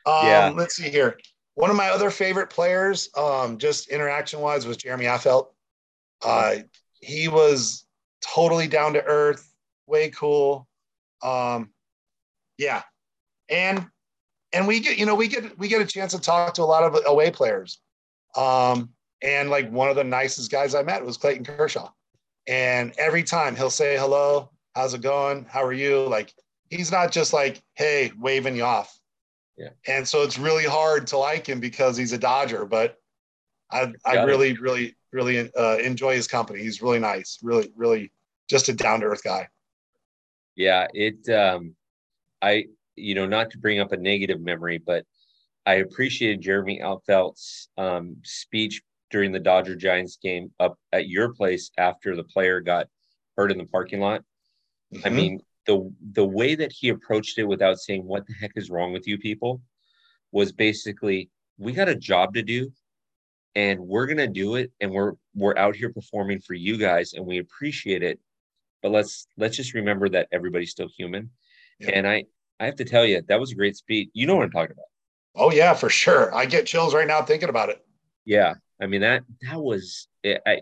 Um, 0.07 0.27
yeah. 0.27 0.53
Let's 0.55 0.77
see 0.77 0.91
here. 0.91 1.19
One 1.55 1.71
of 1.71 1.77
my 1.77 1.91
other 1.91 2.11
favorite 2.11 2.51
players, 2.51 3.09
um, 3.17 3.59
just 3.59 3.89
interaction 3.89 4.41
wise, 4.41 4.67
was 4.67 4.77
Jeremy 4.77 5.05
Affeldt. 5.05 5.49
Uh, 6.25 6.57
he 7.01 7.29
was 7.29 7.87
totally 8.23 8.67
down 8.67 8.95
to 8.95 9.05
earth, 9.05 9.55
way 9.87 10.11
cool. 10.11 10.67
Um, 11.23 11.71
yeah, 12.59 12.83
and 13.49 13.87
and 14.53 14.67
we 14.67 14.81
get 14.81 14.99
you 14.99 15.07
know 15.07 15.15
we 15.15 15.29
get 15.29 15.59
we 15.59 15.69
get 15.69 15.81
a 15.81 15.87
chance 15.87 16.13
to 16.13 16.21
talk 16.21 16.55
to 16.55 16.63
a 16.63 16.65
lot 16.65 16.83
of 16.85 17.01
away 17.07 17.31
players. 17.31 17.81
Um, 18.37 18.91
and 19.23 19.51
like 19.51 19.71
one 19.71 19.89
of 19.89 19.97
the 19.97 20.05
nicest 20.05 20.51
guys 20.51 20.75
I 20.75 20.83
met 20.83 21.05
was 21.05 21.17
Clayton 21.17 21.45
Kershaw. 21.45 21.91
And 22.47 22.93
every 22.99 23.23
time 23.23 23.57
he'll 23.57 23.71
say 23.71 23.97
hello, 23.97 24.51
how's 24.75 24.93
it 24.93 25.01
going? 25.01 25.47
How 25.49 25.65
are 25.65 25.73
you? 25.73 26.07
Like 26.07 26.33
he's 26.69 26.93
not 26.93 27.11
just 27.11 27.33
like, 27.33 27.63
hey, 27.75 28.13
waving 28.19 28.57
you 28.57 28.65
off. 28.65 28.99
Yeah. 29.57 29.71
And 29.87 30.07
so 30.07 30.23
it's 30.23 30.39
really 30.39 30.65
hard 30.65 31.07
to 31.09 31.19
like 31.19 31.47
him 31.47 31.61
because 31.61 31.97
he's 31.97 32.13
a 32.13 32.19
Dodger, 32.19 32.65
but 32.65 32.99
I, 33.71 33.93
I 34.05 34.25
really, 34.25 34.51
it. 34.51 34.61
really, 34.61 34.97
really 35.13 35.51
uh, 35.57 35.77
enjoy 35.77 36.15
his 36.15 36.27
company. 36.27 36.61
He's 36.61 36.83
really 36.83 36.99
nice, 36.99 37.39
really, 37.43 37.73
really 37.77 38.13
just 38.49 38.69
a 38.69 38.73
down 38.73 39.01
to 39.01 39.07
earth 39.07 39.23
guy. 39.23 39.49
Yeah. 40.57 40.87
It, 40.93 41.29
um, 41.29 41.75
I, 42.43 42.67
you 42.97 43.15
know, 43.15 43.27
not 43.27 43.51
to 43.53 43.59
bring 43.59 43.81
up 43.81 43.93
a 43.93 43.97
negative 43.97 44.41
memory, 44.41 44.79
but 44.79 45.05
I 45.67 45.75
appreciated 45.75 46.43
Jeremy 46.43 46.81
Affeldt's 46.83 47.69
um, 47.79 48.17
speech 48.23 48.83
during 49.11 49.33
the 49.33 49.41
Dodger 49.41 49.77
Giants 49.77 50.19
game 50.23 50.51
up 50.59 50.77
at 50.93 51.09
your 51.09 51.33
place 51.33 51.71
after 51.79 52.17
the 52.17 52.25
player 52.25 52.61
got 52.61 52.89
hurt 53.37 53.51
in 53.51 53.59
the 53.59 53.65
parking 53.67 54.01
lot. 54.01 54.23
Mm-hmm. 54.93 55.07
I 55.07 55.11
mean, 55.11 55.41
the 55.67 55.91
the 56.13 56.25
way 56.25 56.55
that 56.55 56.73
he 56.73 56.89
approached 56.89 57.39
it 57.39 57.45
without 57.45 57.79
saying 57.79 58.05
what 58.05 58.27
the 58.27 58.35
heck 58.35 58.53
is 58.57 58.71
wrong 58.71 58.93
with 58.93 59.07
you 59.07 59.19
people? 59.19 59.61
was 60.35 60.51
basically 60.51 61.31
we 61.59 61.73
got 61.73 61.89
a 61.89 61.95
job 61.95 62.35
to 62.35 62.43
do 62.43 62.71
and 63.55 63.79
we're 63.79 64.05
going 64.07 64.19
to 64.19 64.27
do 64.27 64.57
it 64.57 64.73
and 64.81 64.91
we're 64.91 65.13
we're 65.35 65.57
out 65.57 65.77
here 65.77 65.93
performing 65.93 66.41
for 66.41 66.55
you 66.55 66.77
guys 66.77 67.13
and 67.15 67.25
we 67.25 67.39
appreciate 67.39 68.03
it 68.03 68.19
but 68.83 68.91
let's 68.91 69.29
let's 69.39 69.57
just 69.57 69.73
remember 69.75 70.09
that 70.09 70.29
everybody's 70.33 70.73
still 70.73 70.89
human. 70.95 71.31
Yeah. 71.79 71.91
and 71.95 72.07
i 72.07 72.25
i 72.61 72.67
have 72.67 72.77
to 72.77 72.85
tell 72.85 73.07
you 73.07 73.23
that 73.29 73.41
was 73.41 73.53
a 73.53 73.55
great 73.55 73.77
speech. 73.77 74.11
You 74.13 74.27
know 74.27 74.35
what 74.35 74.45
i'm 74.45 74.51
talking 74.51 74.73
about. 74.73 74.87
Oh 75.37 75.53
yeah 75.53 75.73
for 75.73 75.89
sure. 75.89 76.35
I 76.35 76.47
get 76.47 76.67
chills 76.67 76.95
right 76.95 77.07
now 77.07 77.23
thinking 77.23 77.49
about 77.49 77.69
it. 77.69 77.85
Yeah. 78.25 78.55
I 78.81 78.87
mean 78.87 79.03
that 79.03 79.23
that 79.43 79.61
was 79.61 80.09
i 80.27 80.61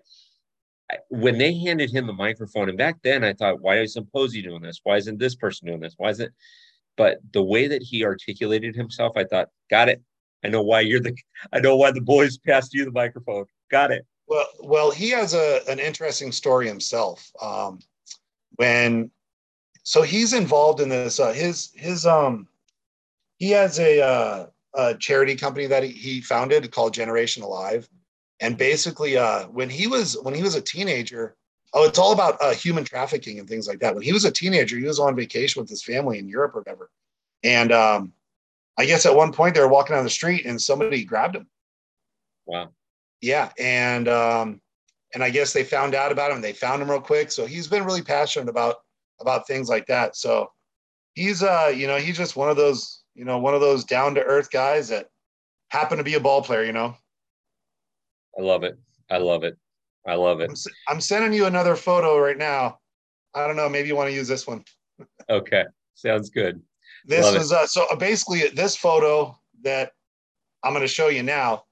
when 1.09 1.39
they 1.39 1.55
handed 1.55 1.91
him 1.91 2.07
the 2.07 2.13
microphone, 2.13 2.69
and 2.69 2.79
back 2.79 2.97
then 3.03 3.25
I 3.25 3.33
thought, 3.33 3.61
why 3.61 3.79
is 3.79 3.97
Posey 4.13 4.43
doing 4.43 4.63
this? 4.63 4.81
Why 4.83 4.97
isn't 4.97 5.19
this 5.19 5.35
person 5.35 5.67
doing 5.67 5.81
this? 5.81 5.95
Why 5.97 6.11
is 6.11 6.21
it? 6.21 6.33
But 6.97 7.19
the 7.33 7.43
way 7.43 7.69
that 7.69 7.83
he 7.83 8.05
articulated 8.05 8.75
himself, 8.75 9.13
I 9.17 9.25
thought, 9.25 9.49
got 9.71 9.89
it. 9.89 10.03
I 10.45 10.49
know 10.49 10.63
why 10.63 10.81
you're 10.81 11.01
the. 11.01 11.17
I 11.53 11.61
know 11.61 11.77
why 11.77 11.93
the 11.93 12.01
boys 12.01 12.39
passed 12.39 12.75
you 12.75 12.85
the 12.85 12.91
microphone. 12.91 13.45
Got 13.71 13.91
it. 13.93 14.07
Well, 14.27 14.47
well, 14.61 14.91
he 14.91 15.11
has 15.11 15.35
a 15.35 15.61
an 15.69 15.79
interesting 15.79 16.33
story 16.33 16.67
himself. 16.67 17.31
Um, 17.41 17.81
when, 18.57 19.11
so 19.83 20.03
he's 20.03 20.33
involved 20.33 20.81
in 20.81 20.89
this. 20.89 21.21
Uh, 21.21 21.33
his 21.33 21.73
his 21.75 22.07
um, 22.07 22.49
he 23.39 23.51
has 23.51 23.79
a 23.79 24.03
uh, 24.03 24.47
a 24.75 24.95
charity 24.97 25.37
company 25.37 25.67
that 25.67 25.83
he, 25.83 25.91
he 25.91 26.21
founded 26.21 26.71
called 26.71 26.95
Generation 26.95 27.43
Alive. 27.43 27.89
And 28.43 28.59
basically, 28.59 29.17
uh, 29.17 29.47
when 29.47 29.71
he 29.71 29.87
was 29.87 30.19
when 30.23 30.35
he 30.35 30.43
was 30.43 30.57
a 30.57 30.61
teenager, 30.61 31.37
oh, 31.75 31.87
it's 31.87 31.99
all 31.99 32.13
about 32.13 32.43
uh, 32.43 32.51
human 32.51 32.83
trafficking 32.83 33.39
and 33.39 33.49
things 33.49 33.69
like 33.69 33.79
that. 33.79 33.95
When 33.95 34.03
he 34.03 34.13
was 34.13 34.25
a 34.25 34.33
teenager, 34.33 34.77
he 34.77 34.85
was 34.85 34.99
on 34.99 35.15
vacation 35.15 35.63
with 35.63 35.71
his 35.71 35.85
family 35.85 36.19
in 36.19 36.29
Europe 36.29 36.57
or 36.57 36.59
whatever. 36.59 36.91
And 37.45 37.71
um, 37.71 38.13
I 38.77 38.85
guess 38.85 39.07
at 39.07 39.15
one 39.15 39.33
point 39.33 39.55
they 39.55 39.61
were 39.61 39.69
walking 39.69 39.95
down 39.95 40.03
the 40.03 40.11
street 40.11 40.45
and 40.45 40.61
somebody 40.61 41.05
grabbed 41.05 41.37
him. 41.37 41.47
Wow. 42.45 42.71
Yeah, 43.21 43.53
and 43.61 44.09
um, 44.09 44.61
and 45.15 45.23
I 45.23 45.31
guess 45.31 45.53
they 45.53 45.63
found 45.63 45.95
out 45.95 46.11
about 46.11 46.33
him. 46.33 46.37
And 46.37 46.45
they 46.45 46.53
found 46.53 46.83
him 46.83 46.91
real 46.91 47.01
quick. 47.01 47.31
So 47.31 47.47
he's 47.47 47.69
been 47.69 47.85
really 47.85 48.03
passionate 48.03 48.49
about 48.49 48.79
about 49.21 49.47
things 49.47 49.69
like 49.69 49.87
that. 49.87 50.17
So 50.17 50.51
he's 51.15 51.45
uh, 51.45 51.73
you 51.73 51.87
know, 51.87 51.97
he's 51.97 52.17
just 52.17 52.35
one 52.35 52.51
of 52.51 52.57
those, 52.57 53.05
you 53.15 53.25
know, 53.25 53.39
one 53.39 53.55
of 53.55 53.61
those 53.61 53.85
down 53.85 54.17
to 54.17 54.25
earth 54.25 54.51
guys 54.51 54.89
that 54.89 55.11
happen 55.69 55.99
to 55.99 56.05
be 56.05 56.15
a 56.15 56.21
ball 56.21 56.43
player. 56.43 56.65
You 56.65 56.73
know. 56.73 56.97
I 58.39 58.43
love 58.43 58.65
it. 58.65 58.79
I 59.11 59.19
love 59.19 59.45
it. 59.45 59.57
I 60.07 60.15
love 60.15 60.41
it. 60.41 60.51
I'm, 60.51 60.95
I'm 60.95 61.01
sending 61.01 61.33
you 61.33 61.47
another 61.47 61.77
photo 61.77 62.19
right 62.19 62.39
now. 62.39 62.79
I 63.35 63.47
don't 63.47 63.57
know. 63.57 63.69
Maybe 63.69 63.89
you 63.89 63.97
want 63.97 64.09
to 64.11 64.15
use 64.15 64.29
this 64.29 64.47
one. 64.47 64.65
okay, 65.31 65.65
sounds 65.95 66.31
good. 66.31 66.61
This 67.05 67.27
love 67.27 67.37
is 67.37 67.53
uh, 67.53 67.67
so 67.67 67.87
uh, 67.91 67.97
basically 67.97 68.49
this 68.49 68.77
photo 68.77 69.37
that 69.63 69.93
I'm 70.63 70.73
going 70.73 70.83
to 70.83 70.89
show 70.89 71.09
you 71.09 71.23
now 71.23 71.65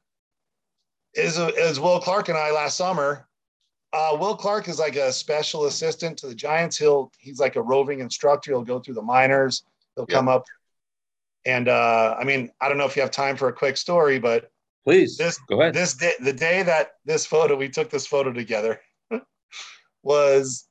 is 1.15 1.39
is 1.39 1.81
Will 1.81 2.01
Clark 2.01 2.29
and 2.29 2.39
I 2.39 2.51
last 2.51 2.77
summer. 2.77 3.27
Uh, 3.93 4.17
Will 4.19 4.37
Clark 4.37 4.69
is 4.69 4.79
like 4.79 4.97
a 4.97 5.13
special 5.13 5.67
assistant 5.67 6.17
to 6.19 6.29
the 6.29 6.35
Giants. 6.35 6.79
He'll 6.79 7.11
he's 7.19 7.41
like 7.41 7.57
a 7.57 7.63
roving 7.63 8.01
instructor. 8.01 8.53
He'll 8.53 8.63
go 8.63 8.79
through 8.81 8.95
the 8.95 9.03
minors. 9.03 9.65
He'll 9.97 10.07
come 10.07 10.29
up, 10.29 10.45
and 11.45 11.69
uh, 11.69 12.17
I 12.19 12.25
mean, 12.25 12.51
I 12.61 12.69
don't 12.69 12.79
know 12.79 12.87
if 12.87 12.95
you 12.97 13.03
have 13.03 13.11
time 13.11 13.37
for 13.37 13.49
a 13.49 13.53
quick 13.53 13.77
story, 13.77 14.19
but 14.19 14.51
please 14.85 15.17
this 15.17 15.39
go 15.49 15.61
ahead. 15.61 15.75
This 15.75 15.95
day, 15.95 16.13
the 16.21 16.33
day 16.33 16.63
that 16.63 16.93
this 17.05 17.27
photo 17.27 17.57
we 17.57 17.69
took 17.69 17.91
this 17.91 18.07
photo 18.07 18.33
together 18.33 18.81
was 20.03 20.67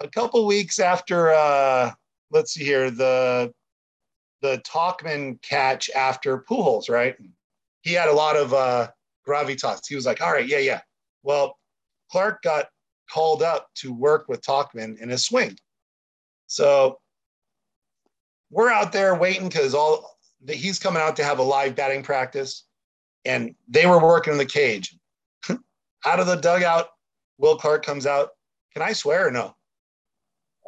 a 0.00 0.08
couple 0.08 0.46
weeks 0.46 0.78
after. 0.78 1.32
Uh, 1.32 1.92
let's 2.30 2.52
see 2.52 2.64
here 2.64 2.90
the 2.90 3.52
the 4.40 4.62
Tauchman 4.66 5.40
catch 5.42 5.90
after 5.90 6.44
Pujols, 6.48 6.88
right? 6.88 7.16
He 7.82 7.92
had 7.92 8.08
a 8.08 8.12
lot 8.12 8.36
of 8.36 8.54
uh, 8.54 8.88
gravitas. 9.26 9.80
He 9.88 9.94
was 9.94 10.06
like, 10.06 10.20
all 10.20 10.32
right, 10.32 10.46
yeah, 10.46 10.58
yeah. 10.58 10.80
Well, 11.22 11.58
Clark 12.10 12.42
got 12.42 12.66
called 13.10 13.42
up 13.42 13.68
to 13.76 13.92
work 13.92 14.28
with 14.28 14.42
Tauchman 14.42 14.98
in 15.00 15.08
his 15.08 15.24
swing. 15.24 15.58
So 16.46 16.98
we're 18.50 18.70
out 18.70 18.92
there 18.92 19.14
waiting 19.14 19.48
because 19.48 19.74
all 19.74 20.18
the, 20.44 20.54
he's 20.54 20.78
coming 20.78 21.02
out 21.02 21.16
to 21.16 21.24
have 21.24 21.38
a 21.38 21.42
live 21.42 21.74
batting 21.74 22.02
practice, 22.02 22.64
and 23.24 23.54
they 23.68 23.86
were 23.86 24.00
working 24.00 24.32
in 24.32 24.38
the 24.38 24.46
cage. 24.46 24.96
out 26.06 26.20
of 26.20 26.26
the 26.26 26.36
dugout, 26.36 26.88
Will 27.38 27.56
Clark 27.56 27.84
comes 27.84 28.06
out. 28.06 28.30
Can 28.72 28.82
I 28.82 28.92
swear 28.92 29.28
or 29.28 29.30
no? 29.30 29.54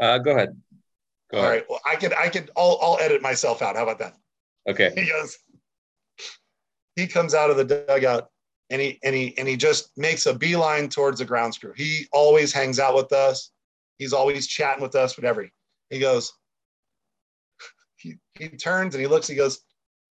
Uh, 0.01 0.19
go 0.19 0.33
ahead. 0.33 0.57
Go 1.31 1.39
All 1.39 1.45
ahead. 1.45 1.55
right. 1.55 1.65
Well, 1.69 1.81
I 1.87 1.97
could, 1.97 2.15
I 2.15 2.29
could, 2.29 2.51
I'll, 2.57 2.79
I'll 2.81 2.99
edit 3.01 3.23
myself 3.23 3.63
out. 3.63 3.77
How 3.77 3.83
about 3.83 3.99
that? 3.99 4.15
Okay. 4.69 4.93
He 4.95 5.09
goes, 5.09 5.39
he 6.97 7.07
comes 7.07 7.35
out 7.35 7.51
of 7.51 7.57
the 7.57 7.65
dugout 7.65 8.31
and 8.71 8.81
he, 8.81 8.99
and 9.03 9.15
he, 9.15 9.37
and 9.39 9.47
he 9.47 9.57
just 9.57 9.91
makes 9.97 10.27
a 10.27 10.35
beeline 10.35 10.89
towards 10.89 11.19
the 11.19 11.25
ground 11.25 11.59
crew. 11.61 11.73
He 11.77 12.07
always 12.13 12.53
hangs 12.53 12.79
out 12.79 12.95
with 12.95 13.13
us. 13.13 13.51
He's 13.99 14.13
always 14.13 14.47
chatting 14.47 14.83
with 14.83 14.95
us, 14.95 15.17
whatever. 15.17 15.49
He 15.91 15.99
goes, 15.99 16.33
he, 17.97 18.17
he 18.39 18.49
turns 18.49 18.95
and 18.95 19.03
he 19.03 19.07
looks, 19.09 19.27
he 19.27 19.35
goes, 19.35 19.61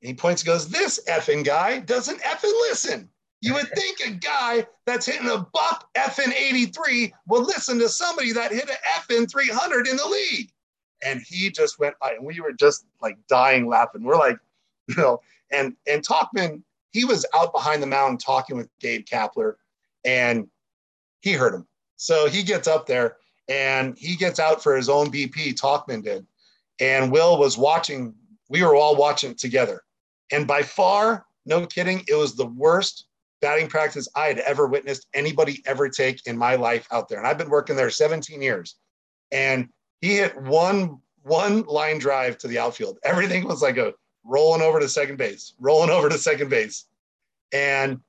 he 0.01 0.13
points, 0.13 0.41
he 0.41 0.45
goes, 0.45 0.69
this 0.69 0.99
effing 1.09 1.43
guy 1.43 1.79
doesn't 1.79 2.21
effing 2.21 2.53
listen. 2.69 3.09
You 3.41 3.53
would 3.53 3.69
think 3.75 3.99
a 4.05 4.11
guy 4.11 4.67
that's 4.85 5.05
hitting 5.05 5.29
a 5.29 5.45
buck 5.53 5.89
effing 5.95 6.33
83 6.33 7.13
would 7.27 7.45
listen 7.45 7.79
to 7.79 7.89
somebody 7.89 8.33
that 8.33 8.51
hit 8.51 8.69
a 8.69 8.77
effing 8.89 9.31
300 9.31 9.87
in 9.87 9.95
the 9.95 10.05
league 10.05 10.51
and 11.03 11.21
he 11.21 11.49
just 11.49 11.79
went 11.79 11.95
and 12.01 12.25
we 12.25 12.39
were 12.39 12.53
just 12.53 12.85
like 13.01 13.17
dying 13.27 13.67
laughing. 13.67 14.03
We're 14.03 14.17
like, 14.17 14.37
you 14.87 14.95
know, 14.95 15.21
and 15.51 15.75
and 15.87 16.05
Tauchman, 16.05 16.61
he 16.91 17.05
was 17.05 17.25
out 17.35 17.53
behind 17.53 17.81
the 17.81 17.87
mountain 17.87 18.17
talking 18.17 18.57
with 18.57 18.69
Gabe 18.79 19.05
Kapler, 19.05 19.55
and 20.05 20.47
he 21.21 21.33
heard 21.33 21.53
him. 21.53 21.67
So 21.97 22.27
he 22.27 22.43
gets 22.43 22.67
up 22.67 22.85
there 22.85 23.17
and 23.47 23.97
he 23.97 24.15
gets 24.15 24.39
out 24.39 24.63
for 24.63 24.75
his 24.75 24.89
own 24.89 25.11
BP. 25.11 25.59
Tauchman 25.59 26.03
did, 26.03 26.25
and 26.79 27.11
Will 27.11 27.37
was 27.37 27.57
watching. 27.57 28.15
We 28.49 28.63
were 28.63 28.75
all 28.75 28.95
watching 28.95 29.31
it 29.31 29.37
together, 29.37 29.83
and 30.31 30.47
by 30.47 30.61
far, 30.61 31.25
no 31.45 31.65
kidding, 31.65 32.03
it 32.07 32.15
was 32.15 32.35
the 32.35 32.45
worst 32.45 33.05
batting 33.41 33.67
practice 33.67 34.07
I 34.15 34.27
had 34.27 34.39
ever 34.39 34.67
witnessed 34.67 35.07
anybody 35.13 35.63
ever 35.65 35.89
take 35.89 36.25
in 36.27 36.37
my 36.37 36.55
life 36.55 36.87
out 36.91 37.07
there. 37.07 37.17
And 37.17 37.27
I've 37.27 37.37
been 37.37 37.49
working 37.49 37.75
there 37.75 37.89
17 37.89 38.41
years, 38.41 38.75
and 39.31 39.69
he 40.01 40.17
hit 40.17 40.39
one 40.41 40.99
one 41.23 41.63
line 41.63 41.99
drive 41.99 42.37
to 42.39 42.47
the 42.47 42.59
outfield. 42.59 42.97
Everything 43.03 43.45
was 43.45 43.61
like 43.61 43.77
a 43.77 43.93
rolling 44.23 44.61
over 44.61 44.79
to 44.79 44.89
second 44.89 45.17
base, 45.17 45.53
rolling 45.59 45.89
over 45.89 46.09
to 46.09 46.17
second 46.17 46.49
base. 46.49 46.85
And 47.51 47.99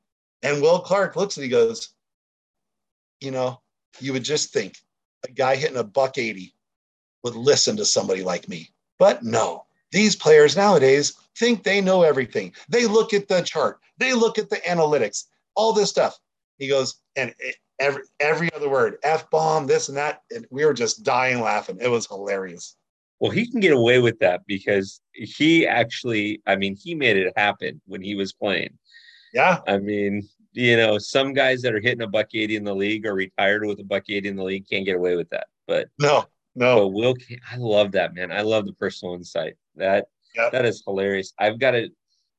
and 0.43 0.63
Will 0.63 0.81
Clark 0.81 1.17
looks 1.17 1.37
and 1.37 1.45
he 1.45 1.51
goes, 1.51 1.91
you 3.21 3.31
know, 3.31 3.61
you 3.99 4.13
would 4.13 4.25
just 4.25 4.53
think 4.53 4.77
a 5.25 5.31
guy 5.31 5.57
hitting 5.57 5.77
a 5.77 5.85
buck 5.85 6.17
80 6.17 6.55
would 7.23 7.35
listen 7.35 7.77
to 7.77 7.85
somebody 7.85 8.23
like 8.23 8.49
me. 8.49 8.71
But 8.99 9.23
no, 9.23 9.67
these 9.93 10.17
players 10.17 10.57
nowadays 10.57 11.15
think 11.41 11.65
they 11.65 11.81
know 11.81 12.03
everything. 12.03 12.53
They 12.69 12.87
look 12.87 13.13
at 13.13 13.27
the 13.27 13.41
chart, 13.41 13.81
they 13.99 14.13
look 14.13 14.39
at 14.39 14.51
the 14.51 14.59
analytics, 14.59 15.25
all 15.57 15.73
this 15.73 15.91
stuff. 15.91 16.17
He 16.59 16.69
goes, 16.69 17.01
and 17.17 17.35
every 17.81 18.03
every 18.21 18.53
other 18.55 18.69
word, 18.69 18.99
f 19.03 19.29
bomb, 19.31 19.67
this 19.67 19.89
and 19.89 19.97
that, 19.97 20.23
and 20.31 20.47
we 20.51 20.65
were 20.65 20.75
just 20.75 21.03
dying 21.03 21.41
laughing. 21.41 21.79
It 21.81 21.89
was 21.89 22.07
hilarious. 22.07 22.77
Well, 23.19 23.31
he 23.31 23.51
can 23.51 23.61
get 23.61 23.73
away 23.73 23.99
with 23.99 24.19
that 24.21 24.43
because 24.47 25.01
he 25.13 25.67
actually, 25.67 26.41
I 26.47 26.57
mean, 26.57 26.77
he 26.77 26.95
made 26.95 27.17
it 27.17 27.33
happen 27.37 27.81
when 27.87 28.01
he 28.01 28.15
was 28.15 28.33
playing. 28.33 28.79
Yeah. 29.35 29.59
I 29.67 29.79
mean, 29.79 30.27
you 30.53 30.77
know, 30.77 30.97
some 30.97 31.35
guys 31.35 31.61
that 31.63 31.75
are 31.75 31.81
hitting 31.81 32.03
a 32.03 32.07
buck 32.07 32.29
80 32.33 32.57
in 32.57 32.65
the 32.65 32.75
league 32.75 33.07
or 33.07 33.15
retired 33.15 33.67
with 33.67 33.79
a 33.81 33.85
buck 33.85 34.05
80 34.09 34.29
in 34.29 34.37
the 34.37 34.45
league 34.45 34.67
can't 34.69 34.87
get 34.87 34.97
away 34.97 35.17
with 35.17 35.29
that. 35.31 35.49
But 35.67 35.89
no, 35.99 36.25
no. 36.55 36.77
But 36.77 36.89
Will, 36.89 37.15
I 37.53 37.57
love 37.59 37.93
that, 37.93 38.15
man. 38.15 38.33
I 38.33 38.41
love 38.41 38.67
the 38.67 38.73
personal 38.73 39.15
insight. 39.15 39.55
That 39.77 40.07
yep. 40.35 40.53
that 40.53 40.65
is 40.65 40.83
hilarious. 40.87 41.33
I've 41.39 41.59
got 41.59 41.75
a, 41.75 41.91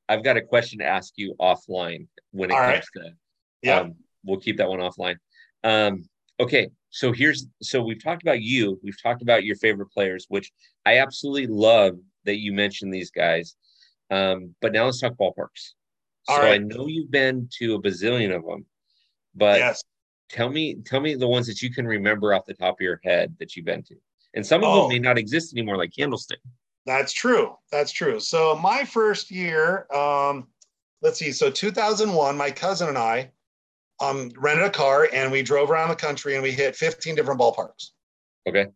I've 0.08 0.24
got 0.24 0.36
a 0.36 0.42
question 0.42 0.80
to 0.80 0.86
ask 0.86 1.12
you 1.16 1.34
offline 1.40 2.06
when 2.32 2.50
it 2.50 2.54
All 2.54 2.60
comes 2.60 2.86
right. 2.96 3.04
to, 3.04 3.10
yeah. 3.62 3.80
Um, 3.80 3.94
we'll 4.24 4.40
keep 4.40 4.58
that 4.58 4.68
one 4.68 4.80
offline. 4.80 5.16
Um, 5.64 6.04
okay, 6.40 6.68
so 6.90 7.12
here's 7.12 7.46
so 7.62 7.82
we've 7.82 8.02
talked 8.02 8.22
about 8.22 8.42
you, 8.42 8.78
we've 8.82 9.00
talked 9.02 9.22
about 9.22 9.44
your 9.44 9.56
favorite 9.56 9.90
players, 9.90 10.26
which 10.28 10.50
I 10.84 10.98
absolutely 10.98 11.46
love 11.46 11.96
that 12.24 12.38
you 12.38 12.52
mentioned 12.52 12.92
these 12.92 13.10
guys. 13.10 13.56
Um, 14.10 14.54
but 14.60 14.72
now 14.72 14.84
let's 14.84 15.00
talk 15.00 15.14
ballparks. 15.14 15.72
All 16.28 16.36
so 16.36 16.42
right. 16.42 16.54
I 16.54 16.58
know 16.58 16.86
you've 16.86 17.10
been 17.10 17.48
to 17.58 17.74
a 17.74 17.82
bazillion 17.82 18.34
of 18.34 18.44
them, 18.44 18.66
but 19.34 19.58
yes. 19.58 19.82
tell 20.28 20.50
me 20.50 20.76
tell 20.84 21.00
me 21.00 21.14
the 21.14 21.28
ones 21.28 21.46
that 21.46 21.62
you 21.62 21.72
can 21.72 21.86
remember 21.86 22.34
off 22.34 22.44
the 22.46 22.54
top 22.54 22.74
of 22.74 22.80
your 22.80 23.00
head 23.02 23.34
that 23.38 23.56
you've 23.56 23.66
been 23.66 23.82
to. 23.84 23.96
And 24.34 24.46
some 24.46 24.62
of 24.62 24.68
oh, 24.68 24.82
them 24.82 24.88
may 24.90 24.98
not 24.98 25.18
exist 25.18 25.52
anymore, 25.52 25.76
like 25.76 25.92
Candlestick. 25.96 26.38
That's 26.86 27.12
true. 27.12 27.56
That's 27.70 27.92
true. 27.92 28.18
So 28.18 28.56
my 28.56 28.84
first 28.84 29.30
year, 29.30 29.86
um, 29.92 30.48
let's 31.00 31.18
see, 31.18 31.32
so 31.32 31.50
2001, 31.50 32.36
my 32.36 32.50
cousin 32.50 32.88
and 32.88 32.98
I, 32.98 33.30
um, 34.00 34.30
rented 34.36 34.64
a 34.64 34.70
car 34.70 35.08
and 35.12 35.30
we 35.30 35.42
drove 35.42 35.70
around 35.70 35.88
the 35.88 35.96
country 35.96 36.34
and 36.34 36.42
we 36.42 36.50
hit 36.50 36.74
15 36.74 37.14
different 37.14 37.40
ballparks. 37.40 37.90
Okay. 38.48 38.66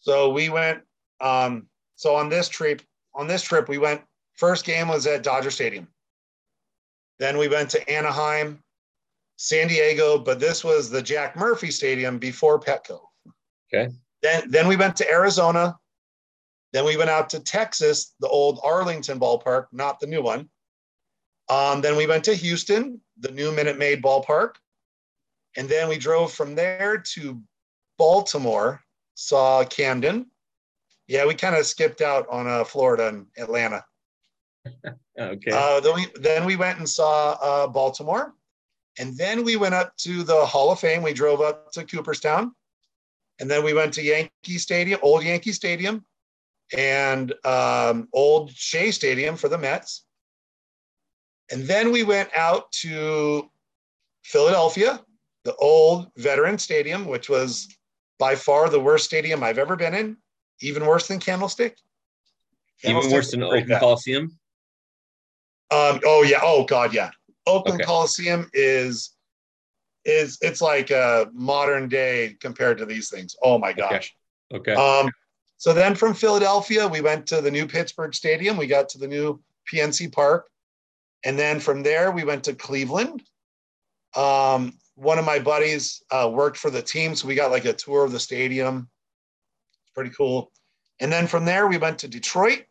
So 0.00 0.30
we 0.30 0.48
went. 0.48 0.82
Um, 1.20 1.66
so 1.96 2.14
on 2.14 2.28
this 2.28 2.48
trip, 2.48 2.82
on 3.14 3.26
this 3.26 3.42
trip, 3.42 3.68
we 3.68 3.78
went. 3.78 4.02
First 4.34 4.64
game 4.64 4.86
was 4.86 5.06
at 5.08 5.24
Dodger 5.24 5.50
Stadium. 5.50 5.88
Then 7.18 7.38
we 7.38 7.48
went 7.48 7.70
to 7.70 7.90
Anaheim, 7.90 8.62
San 9.36 9.66
Diego, 9.66 10.18
but 10.18 10.38
this 10.38 10.62
was 10.62 10.90
the 10.90 11.02
Jack 11.02 11.34
Murphy 11.34 11.72
Stadium 11.72 12.18
before 12.18 12.60
Petco. 12.60 13.00
Okay. 13.74 13.92
Then 14.22 14.48
then 14.50 14.68
we 14.68 14.76
went 14.76 14.96
to 14.96 15.10
Arizona. 15.10 15.76
Then 16.72 16.84
we 16.84 16.96
went 16.96 17.10
out 17.10 17.30
to 17.30 17.40
Texas, 17.40 18.14
the 18.20 18.28
old 18.28 18.60
Arlington 18.62 19.18
ballpark, 19.18 19.66
not 19.72 20.00
the 20.00 20.06
new 20.06 20.22
one. 20.22 20.48
Um, 21.48 21.80
then 21.80 21.96
we 21.96 22.06
went 22.06 22.24
to 22.24 22.34
Houston, 22.34 23.00
the 23.18 23.30
new 23.30 23.52
Minute 23.52 23.78
Maid 23.78 24.02
ballpark. 24.02 24.56
And 25.56 25.68
then 25.68 25.88
we 25.88 25.96
drove 25.96 26.32
from 26.32 26.54
there 26.54 26.98
to 27.14 27.40
Baltimore, 27.96 28.82
saw 29.14 29.64
Camden. 29.64 30.26
Yeah, 31.06 31.26
we 31.26 31.34
kind 31.34 31.56
of 31.56 31.64
skipped 31.64 32.02
out 32.02 32.28
on 32.28 32.46
uh, 32.46 32.64
Florida 32.64 33.08
and 33.08 33.26
Atlanta. 33.38 33.82
okay. 35.18 35.50
Uh, 35.50 35.80
then, 35.80 35.94
we, 35.94 36.06
then 36.20 36.44
we 36.44 36.56
went 36.56 36.78
and 36.78 36.88
saw 36.88 37.32
uh, 37.40 37.66
Baltimore. 37.66 38.34
And 38.98 39.16
then 39.16 39.42
we 39.42 39.56
went 39.56 39.74
up 39.74 39.96
to 39.98 40.22
the 40.22 40.44
Hall 40.44 40.70
of 40.70 40.80
Fame. 40.80 41.02
We 41.02 41.14
drove 41.14 41.40
up 41.40 41.72
to 41.72 41.84
Cooperstown. 41.84 42.52
And 43.40 43.50
then 43.50 43.64
we 43.64 43.72
went 43.72 43.94
to 43.94 44.02
Yankee 44.02 44.58
Stadium, 44.58 44.98
old 45.02 45.24
Yankee 45.24 45.52
Stadium, 45.52 46.04
and 46.76 47.32
um, 47.44 48.08
old 48.12 48.50
Shea 48.52 48.90
Stadium 48.90 49.36
for 49.36 49.48
the 49.48 49.58
Mets. 49.58 50.04
And 51.50 51.64
then 51.64 51.92
we 51.92 52.02
went 52.02 52.28
out 52.36 52.70
to 52.82 53.50
Philadelphia, 54.22 55.00
the 55.44 55.54
old 55.56 56.10
veteran 56.16 56.58
stadium, 56.58 57.06
which 57.06 57.28
was 57.30 57.68
by 58.18 58.34
far 58.34 58.68
the 58.68 58.80
worst 58.80 59.06
stadium 59.06 59.42
I've 59.42 59.58
ever 59.58 59.76
been 59.76 59.94
in, 59.94 60.16
even 60.60 60.84
worse 60.84 61.08
than 61.08 61.20
Candlestick. 61.20 61.76
Even 62.84 63.10
worse 63.10 63.30
than 63.30 63.42
Oakland 63.42 63.80
Coliseum? 63.80 64.38
Um, 65.70 66.00
oh 66.04 66.22
yeah. 66.22 66.40
Oh 66.42 66.64
God, 66.64 66.94
yeah. 66.94 67.10
Oakland 67.46 67.80
okay. 67.80 67.86
Coliseum 67.86 68.48
is 68.52 69.14
is 70.04 70.38
it's 70.40 70.60
like 70.60 70.90
a 70.90 71.28
modern 71.32 71.88
day 71.88 72.36
compared 72.40 72.78
to 72.78 72.86
these 72.86 73.10
things. 73.10 73.36
Oh 73.42 73.58
my 73.58 73.72
gosh. 73.72 74.14
Okay. 74.52 74.72
okay. 74.72 74.74
Um, 74.74 75.10
so 75.58 75.72
then 75.72 75.96
from 75.96 76.14
Philadelphia, 76.14 76.86
we 76.86 77.00
went 77.00 77.26
to 77.26 77.40
the 77.40 77.50
new 77.50 77.66
Pittsburgh 77.66 78.14
Stadium. 78.14 78.56
We 78.56 78.68
got 78.68 78.88
to 78.90 78.98
the 78.98 79.08
new 79.08 79.42
PNC 79.70 80.12
Park. 80.12 80.48
And 81.24 81.36
then 81.36 81.58
from 81.58 81.82
there, 81.82 82.12
we 82.12 82.22
went 82.22 82.44
to 82.44 82.54
Cleveland. 82.54 83.24
Um, 84.14 84.78
one 84.94 85.18
of 85.18 85.24
my 85.24 85.40
buddies 85.40 86.00
uh, 86.12 86.30
worked 86.32 86.56
for 86.56 86.70
the 86.70 86.80
team, 86.80 87.16
so 87.16 87.26
we 87.26 87.34
got 87.34 87.50
like 87.50 87.64
a 87.64 87.72
tour 87.72 88.04
of 88.04 88.12
the 88.12 88.20
stadium. 88.20 88.88
It's 89.82 89.92
pretty 89.94 90.10
cool. 90.10 90.52
And 91.00 91.10
then 91.10 91.26
from 91.26 91.44
there, 91.44 91.66
we 91.66 91.76
went 91.76 91.98
to 91.98 92.08
Detroit, 92.08 92.64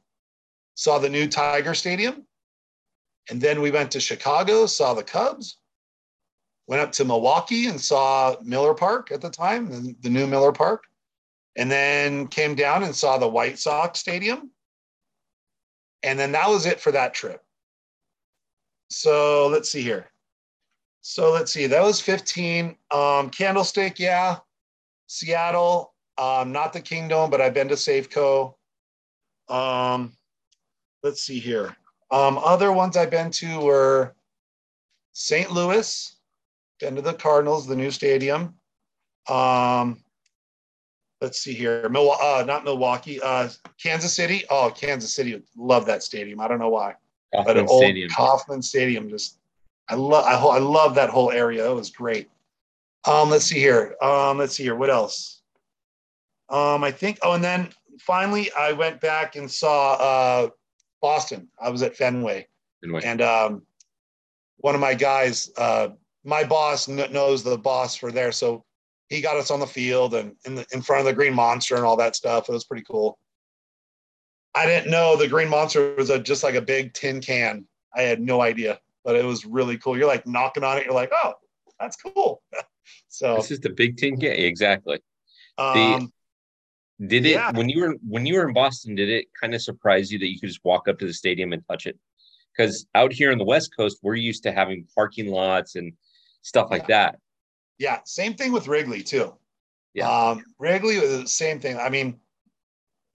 saw 0.76 0.98
the 0.98 1.10
new 1.10 1.28
Tiger 1.28 1.74
Stadium. 1.74 2.26
And 3.30 3.42
then 3.42 3.62
we 3.62 3.72
went 3.72 3.92
to 3.92 4.00
Chicago, 4.00 4.66
saw 4.66 4.94
the 4.94 5.04
Cubs. 5.04 5.58
Went 6.68 6.82
up 6.82 6.94
to 6.94 7.06
Milwaukee 7.06 7.68
and 7.68 7.80
saw 7.80 8.36
Miller 8.44 8.74
Park 8.74 9.12
at 9.12 9.22
the 9.22 9.30
time, 9.30 9.70
the, 9.70 9.96
the 10.02 10.10
new 10.10 10.28
Miller 10.28 10.52
Park. 10.52 10.84
And 11.58 11.70
then 11.70 12.28
came 12.28 12.56
down 12.56 12.84
and 12.84 12.96
saw 12.96 13.18
the 13.18 13.28
White 13.28 13.60
Sox 13.60 14.00
Stadium. 14.00 14.52
And 16.04 16.18
then 16.18 16.32
that 16.32 16.50
was 16.50 16.66
it 16.66 16.80
for 16.80 16.92
that 16.94 17.14
trip. 17.14 17.44
So 18.90 19.48
let's 19.48 19.70
see 19.70 19.82
here. 19.82 20.08
So 21.02 21.32
let's 21.32 21.52
see. 21.52 21.68
That 21.68 21.84
was 21.84 22.00
15. 22.00 22.76
Um, 22.92 23.30
Candlestick, 23.30 24.00
yeah. 24.00 24.38
Seattle, 25.08 25.94
um, 26.18 26.52
not 26.52 26.74
the 26.74 26.82
Kingdome, 26.82 27.30
but 27.30 27.42
I've 27.42 27.54
been 27.54 27.70
to 27.70 27.76
Safeco. 27.76 28.54
Um, 29.50 30.14
let's 31.04 31.24
see 31.24 31.40
here. 31.40 31.76
Um, 32.12 32.38
other 32.38 32.72
ones 32.72 32.98
I've 32.98 33.12
been 33.12 33.32
to 33.32 33.60
were 33.60 34.16
St. 35.14 35.52
Louis, 35.52 36.16
been 36.80 36.96
to 36.96 37.02
the 37.02 37.14
Cardinals, 37.14 37.68
the 37.68 37.76
new 37.76 37.92
stadium. 37.92 38.56
Um, 39.30 40.04
let's 41.22 41.40
see 41.40 41.54
here. 41.54 41.88
Mil- 41.90 42.12
uh, 42.12 42.44
not 42.46 42.64
Milwaukee, 42.64 43.22
uh, 43.22 43.50
Kansas 43.82 44.14
City. 44.14 44.44
Oh, 44.50 44.72
Kansas 44.76 45.14
City, 45.14 45.42
love 45.56 45.86
that 45.86 46.04
stadium. 46.04 46.40
I 46.40 46.48
don't 46.48 46.60
know 46.60 46.70
why. 46.70 46.96
Kauffman 47.34 47.46
but 47.56 47.58
an 47.58 47.68
old 47.68 47.84
Stadium. 47.84 48.10
Kauffman 48.10 48.62
Stadium, 48.62 49.10
just 49.10 49.38
I 49.90 49.96
love 49.96 50.26
I, 50.26 50.36
I 50.36 50.60
love 50.60 50.96
that 50.96 51.10
whole 51.10 51.32
area. 51.32 51.70
It 51.70 51.74
was 51.74 51.90
great. 51.90 52.30
Um, 53.06 53.30
let's 53.30 53.46
see 53.46 53.60
here. 53.60 53.96
Um, 54.02 54.38
let's 54.38 54.56
see 54.56 54.64
here. 54.64 54.76
What 54.76 54.90
else? 54.90 55.42
Um, 56.50 56.84
I 56.84 56.92
think. 56.92 57.20
Oh, 57.22 57.34
and 57.34 57.44
then 57.44 57.70
finally, 58.00 58.52
I 58.54 58.74
went 58.74 59.02
back 59.02 59.36
and 59.36 59.50
saw 59.50 59.94
uh, 59.94 60.50
Boston. 61.02 61.48
I 61.62 61.70
was 61.70 61.82
at 61.84 61.96
Fenway, 61.96 62.48
Fenway. 62.82 63.02
and 63.04 63.22
um, 63.22 63.62
one 64.58 64.76
of 64.76 64.82
my 64.82 64.94
guys, 64.94 65.52
uh, 65.58 65.90
my 66.24 66.44
boss 66.44 66.86
kn- 66.86 67.12
knows 67.12 67.44
the 67.44 67.58
boss 67.58 67.96
for 67.96 68.12
there, 68.12 68.32
so 68.32 68.64
he 69.10 69.22
got 69.22 69.38
us 69.38 69.52
on 69.52 69.60
the 69.60 69.68
field 69.68 70.14
and 70.14 70.36
in, 70.46 70.56
the, 70.56 70.66
in 70.72 70.82
front 70.82 71.00
of 71.00 71.06
the 71.06 71.14
Green 71.14 71.34
Monster 71.34 71.76
and 71.76 71.86
all 71.86 71.98
that 71.98 72.16
stuff. 72.16 72.50
It 72.50 72.54
was 72.54 72.66
pretty 72.66 72.84
cool. 72.84 73.18
I 74.54 74.66
didn't 74.66 74.92
know 74.92 75.16
the 75.16 75.28
Green 75.28 75.50
Monster 75.50 75.96
was 75.96 76.10
a, 76.10 76.20
just 76.20 76.44
like 76.44 76.56
a 76.56 76.62
big 76.62 76.94
tin 76.94 77.22
can. 77.22 77.68
I 77.96 78.02
had 78.02 78.20
no 78.20 78.42
idea, 78.42 78.80
but 79.06 79.16
it 79.16 79.24
was 79.24 79.46
really 79.46 79.78
cool. 79.78 79.98
You're 79.98 80.08
like 80.08 80.28
knocking 80.28 80.64
on 80.64 80.78
it. 80.78 80.86
You're 80.86 80.94
like, 80.94 81.12
oh, 81.14 81.34
that's 81.80 81.96
cool. 81.96 82.42
so 83.08 83.36
this 83.36 83.52
is 83.52 83.60
the 83.60 83.70
big 83.70 83.98
tin 83.98 84.20
can. 84.20 84.32
Exactly. 84.32 85.00
Um, 85.58 86.12
the, 87.00 87.08
did 87.08 87.26
it 87.26 87.32
yeah. 87.32 87.52
when 87.52 87.70
you 87.70 87.82
were 87.82 87.96
when 88.08 88.26
you 88.26 88.36
were 88.36 88.48
in 88.48 88.54
Boston? 88.54 88.96
Did 88.96 89.10
it 89.10 89.28
kind 89.40 89.54
of 89.54 89.62
surprise 89.62 90.12
you 90.12 90.20
that 90.20 90.28
you 90.28 90.40
could 90.40 90.50
just 90.50 90.66
walk 90.66 90.88
up 90.88 90.98
to 91.00 91.06
the 91.06 91.14
stadium 91.14 91.54
and 91.54 91.64
touch 91.68 91.86
it? 91.86 91.98
Because 92.56 92.88
out 92.96 93.14
here 93.14 93.32
on 93.32 93.38
the 93.38 93.46
West 93.46 93.76
Coast, 93.78 94.00
we're 94.02 94.16
used 94.16 94.42
to 94.44 94.52
having 94.52 94.88
parking 94.96 95.30
lots 95.30 95.76
and 95.76 95.94
stuff 96.42 96.70
like 96.72 96.88
yeah. 96.90 97.12
that. 97.12 97.20
Yeah, 97.80 98.00
same 98.06 98.34
thing 98.34 98.52
with 98.52 98.68
Wrigley 98.68 99.04
too. 99.04 99.34
Yeah, 99.94 100.10
um, 100.10 100.44
Wrigley 100.60 101.00
was 101.00 101.22
the 101.22 101.28
same 101.28 101.60
thing. 101.60 101.78
I 101.78 101.90
mean, 101.90 102.20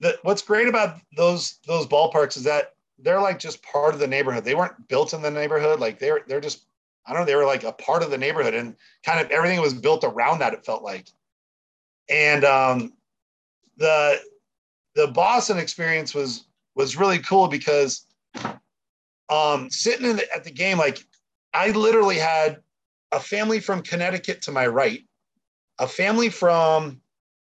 the, 0.01 0.19
what's 0.23 0.43
great 0.43 0.69
about 0.69 0.99
those 1.17 1.59
those 1.67 1.87
ballparks 1.87 2.37
is 2.37 2.45
that 2.45 2.75
they're 2.99 3.21
like 3.21 3.39
just 3.39 3.63
part 3.63 3.95
of 3.95 4.01
the 4.01 4.07
neighborhood. 4.07 4.45
They 4.45 4.55
weren't 4.55 4.89
built 4.89 5.15
in 5.15 5.23
the 5.23 5.31
neighborhood. 5.31 5.81
Like 5.81 5.99
they're 5.99 6.21
they're 6.27 6.41
just 6.41 6.67
I 7.07 7.13
don't 7.13 7.23
know. 7.23 7.27
They 7.27 7.37
were 7.37 7.47
like 7.47 7.65
a 7.65 7.73
part 7.73 8.03
of 8.03 8.11
the 8.11 8.19
neighborhood, 8.19 8.55
and 8.55 8.77
kind 9.05 9.21
of 9.21 9.31
everything 9.31 9.61
was 9.61 9.75
built 9.75 10.05
around 10.05 10.39
that. 10.41 10.55
It 10.55 10.65
felt 10.65 10.83
like, 10.83 11.09
and 12.09 12.45
um, 12.45 12.93
the 13.77 14.21
the 14.95 15.09
Boston 15.09 15.59
experience 15.59 16.15
was 16.15 16.45
was 16.75 16.97
really 16.97 17.19
cool 17.19 17.49
because 17.49 18.07
um, 19.29 19.71
sitting 19.71 20.17
the, 20.17 20.35
at 20.35 20.45
the 20.45 20.51
game, 20.51 20.79
like 20.79 21.05
I 21.55 21.71
literally 21.71 22.19
had 22.19 22.61
a 23.13 23.21
family 23.21 23.61
from 23.61 23.83
Connecticut 23.83 24.43
to 24.43 24.53
my 24.53 24.67
right, 24.67 25.03
a 25.79 25.87
family 25.87 26.31
from 26.31 27.01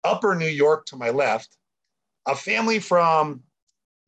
Upper 0.04 0.36
New 0.36 0.47
York 0.47 0.86
to 0.88 0.97
my 0.97 1.10
left, 1.10 1.56
a 2.28 2.36
family 2.36 2.80
from 2.80 3.41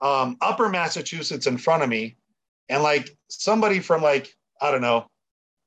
um, 0.02 0.38
upper 0.42 0.70
Massachusetts 0.70 1.48
in 1.48 1.58
front 1.58 1.82
of 1.84 1.90
me, 1.90 2.18
and 2.70 2.84
like 2.84 3.18
somebody 3.30 3.80
from 3.80 4.02
like, 4.04 4.36
I 4.62 4.72
don't 4.72 4.82
know, 4.82 5.08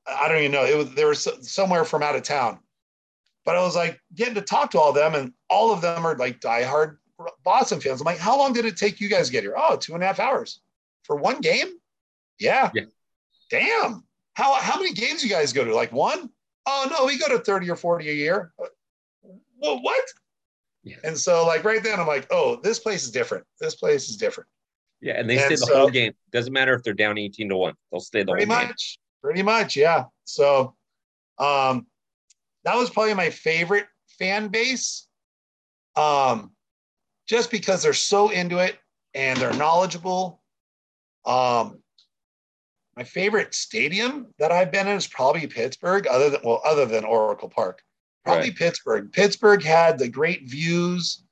I 0.06 0.28
don't 0.28 0.38
even 0.38 0.52
know. 0.52 0.64
It 0.64 0.76
was 0.76 0.94
they 0.94 1.04
were 1.04 1.14
somewhere 1.14 1.84
from 1.84 2.02
out 2.02 2.16
of 2.16 2.22
town. 2.22 2.58
But 3.44 3.56
I 3.56 3.62
was 3.62 3.74
like 3.74 3.98
getting 4.14 4.34
to 4.34 4.42
talk 4.42 4.70
to 4.72 4.78
all 4.78 4.90
of 4.90 4.94
them, 4.94 5.14
and 5.14 5.32
all 5.48 5.72
of 5.72 5.80
them 5.80 6.06
are 6.06 6.16
like 6.16 6.40
diehard 6.40 6.98
Boston 7.44 7.80
fans. 7.80 8.00
I'm 8.00 8.04
like, 8.04 8.18
how 8.18 8.38
long 8.38 8.52
did 8.52 8.66
it 8.66 8.76
take 8.76 9.00
you 9.00 9.08
guys 9.08 9.26
to 9.26 9.32
get 9.32 9.42
here? 9.42 9.54
Oh, 9.56 9.76
two 9.76 9.94
and 9.94 10.02
a 10.02 10.06
half 10.06 10.20
hours 10.20 10.60
for 11.04 11.16
one 11.16 11.40
game? 11.40 11.68
Yeah. 12.38 12.70
yeah. 12.74 12.84
Damn. 13.50 14.04
How 14.38 14.54
how 14.54 14.78
many 14.78 14.92
games 14.92 15.24
you 15.24 15.28
guys 15.28 15.52
go 15.52 15.64
to? 15.64 15.74
Like 15.74 15.90
one? 15.90 16.30
Oh 16.64 16.86
no, 16.88 17.06
we 17.06 17.18
go 17.18 17.26
to 17.26 17.40
30 17.40 17.70
or 17.70 17.74
40 17.74 18.08
a 18.08 18.12
year. 18.12 18.52
Well, 19.60 19.82
what? 19.82 20.04
Yeah. 20.84 20.98
And 21.02 21.18
so, 21.18 21.44
like 21.44 21.64
right 21.64 21.82
then, 21.82 21.98
I'm 21.98 22.06
like, 22.06 22.28
oh, 22.30 22.60
this 22.62 22.78
place 22.78 23.02
is 23.02 23.10
different. 23.10 23.44
This 23.60 23.74
place 23.74 24.08
is 24.08 24.16
different. 24.16 24.48
Yeah, 25.00 25.14
and 25.14 25.28
they 25.28 25.38
and 25.38 25.46
stay 25.46 25.54
the 25.56 25.58
so, 25.58 25.76
whole 25.76 25.90
game. 25.90 26.12
Doesn't 26.30 26.52
matter 26.52 26.72
if 26.72 26.84
they're 26.84 26.94
down 26.94 27.18
18 27.18 27.48
to 27.48 27.56
one; 27.56 27.74
they'll 27.90 27.98
stay 27.98 28.22
the 28.22 28.30
pretty 28.30 28.46
whole 28.46 28.62
much, 28.62 28.68
game. 28.68 29.24
Pretty 29.24 29.42
much, 29.42 29.74
yeah. 29.74 30.04
So, 30.22 30.76
um, 31.38 31.88
that 32.62 32.76
was 32.76 32.90
probably 32.90 33.14
my 33.14 33.30
favorite 33.30 33.86
fan 34.20 34.48
base, 34.48 35.08
um, 35.96 36.52
just 37.28 37.50
because 37.50 37.82
they're 37.82 37.92
so 37.92 38.28
into 38.28 38.58
it 38.58 38.78
and 39.14 39.36
they're 39.40 39.52
knowledgeable. 39.54 40.40
Um, 41.26 41.82
my 42.98 43.04
favorite 43.04 43.54
stadium 43.54 44.26
that 44.40 44.50
I've 44.50 44.72
been 44.72 44.88
in 44.88 44.96
is 44.96 45.06
probably 45.06 45.46
Pittsburgh, 45.46 46.08
other 46.08 46.30
than 46.30 46.40
well, 46.42 46.60
other 46.64 46.84
than 46.84 47.04
Oracle 47.04 47.48
Park. 47.48 47.80
Probably 48.24 48.48
right. 48.48 48.56
Pittsburgh. 48.56 49.12
Pittsburgh 49.12 49.62
had 49.62 50.00
the 50.00 50.08
great 50.08 50.48
views 50.48 51.22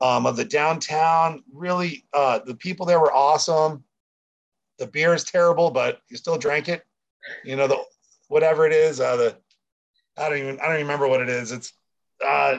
um, 0.00 0.24
of 0.24 0.36
the 0.36 0.44
downtown. 0.44 1.42
Really, 1.52 2.06
uh, 2.12 2.38
the 2.46 2.54
people 2.54 2.86
there 2.86 3.00
were 3.00 3.12
awesome. 3.12 3.82
The 4.78 4.86
beer 4.86 5.14
is 5.14 5.24
terrible, 5.24 5.72
but 5.72 6.00
you 6.08 6.16
still 6.16 6.38
drank 6.38 6.68
it. 6.68 6.84
You 7.44 7.56
know 7.56 7.66
the 7.66 7.82
whatever 8.28 8.64
it 8.64 8.72
is. 8.72 9.00
Uh, 9.00 9.16
the 9.16 9.36
I 10.16 10.28
don't 10.28 10.38
even 10.38 10.60
I 10.60 10.68
don't 10.68 10.76
remember 10.76 11.08
what 11.08 11.22
it 11.22 11.28
is. 11.28 11.50
It's 11.50 11.72
uh, 12.24 12.58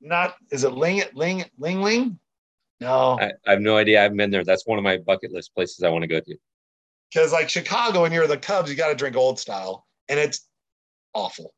not 0.00 0.36
is 0.52 0.62
it 0.62 0.72
Ling 0.72 1.02
Ling 1.14 1.46
Ling 1.58 1.82
Ling? 1.82 2.20
No, 2.80 3.18
I, 3.20 3.32
I 3.44 3.50
have 3.50 3.60
no 3.60 3.76
idea. 3.76 3.98
I 3.98 4.02
haven't 4.02 4.18
been 4.18 4.30
there. 4.30 4.44
That's 4.44 4.68
one 4.68 4.78
of 4.78 4.84
my 4.84 4.98
bucket 4.98 5.32
list 5.32 5.52
places 5.52 5.82
I 5.82 5.88
want 5.88 6.02
to 6.02 6.08
go 6.08 6.20
to. 6.20 6.36
Because 7.12 7.32
like 7.32 7.48
Chicago, 7.48 8.02
when 8.02 8.12
you're 8.12 8.26
the 8.26 8.36
Cubs, 8.36 8.70
you 8.70 8.76
got 8.76 8.88
to 8.88 8.94
drink 8.94 9.16
old 9.16 9.38
style, 9.38 9.86
and 10.08 10.18
it's 10.18 10.46
awful 11.14 11.54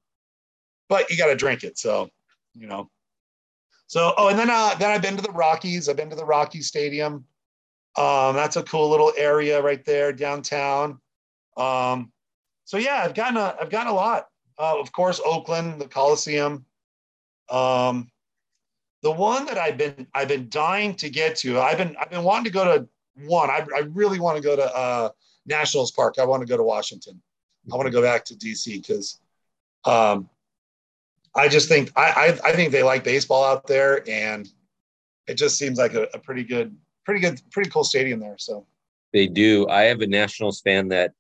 but 0.89 1.11
you 1.11 1.17
got 1.17 1.27
to 1.27 1.37
drink 1.37 1.65
it. 1.65 1.79
So, 1.79 2.09
you 2.55 2.67
know. 2.67 2.91
So, 3.89 4.15
oh, 4.17 4.29
and 4.29 4.39
then 4.39 4.51
uh, 4.51 4.75
then 4.75 4.91
I've 4.91 5.03
been 5.03 5.17
to 5.17 5.23
the 5.23 5.33
Rockies. 5.33 5.89
I've 5.89 5.97
been 5.97 6.11
to 6.11 6.17
the 6.17 6.25
Rockies 6.25 6.67
Stadium. 6.67 7.25
Um, 7.97 8.35
that's 8.35 8.57
a 8.57 8.63
cool 8.63 8.91
little 8.91 9.13
area 9.17 9.63
right 9.63 9.85
there 9.85 10.13
downtown. 10.13 11.01
Um, 11.57 12.13
so 12.65 12.79
yeah, 12.79 13.03
I've 13.05 13.15
gotten 13.15 13.37
a 13.37 13.55
I've 13.61 13.71
gotten 13.71 13.93
a 13.93 13.95
lot. 13.95 14.27
Uh, 14.59 14.79
of 14.81 14.91
course, 14.91 15.21
Oakland, 15.25 15.81
the 15.81 15.87
Coliseum. 15.87 16.65
Um, 17.49 18.11
the 19.03 19.13
one 19.13 19.47
that 19.47 19.57
I've 19.57 19.79
been 19.79 20.09
I've 20.13 20.29
been 20.29 20.49
dying 20.49 20.95
to 20.97 21.09
get 21.09 21.37
to. 21.37 21.61
I've 21.61 21.79
been 21.79 21.97
I've 22.01 22.11
been 22.11 22.25
wanting 22.25 22.45
to 22.47 22.51
go 22.51 22.65
to 22.65 22.89
one. 23.25 23.51
I, 23.51 23.65
I 23.75 23.81
really 23.93 24.19
want 24.19 24.37
to 24.37 24.43
go 24.43 24.57
to 24.57 24.77
uh, 24.77 25.11
Nationals 25.47 25.91
Park. 25.93 26.17
I 26.19 26.25
want 26.25 26.43
to 26.43 26.47
go 26.47 26.57
to 26.57 26.63
Washington. 26.63 27.21
I 27.71 27.77
want 27.77 27.87
to 27.87 27.93
go 27.93 28.03
back 28.03 28.25
to 28.27 28.35
DC 28.35 28.81
because 28.81 29.21
um, 29.85 30.29
I 31.35 31.49
just 31.49 31.69
think 31.69 31.93
I, 31.97 32.39
I, 32.45 32.51
I 32.51 32.53
think 32.53 32.73
they 32.73 32.83
like 32.83 33.05
baseball 33.05 33.45
out 33.45 33.67
there, 33.67 34.09
and 34.09 34.49
it 35.27 35.35
just 35.35 35.59
seems 35.59 35.79
like 35.79 35.95
a, 35.95 36.09
a, 36.15 36.19
pretty 36.19 36.45
good, 36.45 36.77
pretty 37.05 37.21
good, 37.21 37.41
pretty 37.51 37.71
cool 37.71 37.85
stadium 37.85 38.21
there. 38.21 38.37
So 38.39 38.67
they 39.13 39.27
do. 39.27 39.69
I 39.69 39.83
have 39.85 40.01
a 40.01 40.07
Nationals 40.07 40.61
fan 40.61 40.89
that 40.89 41.13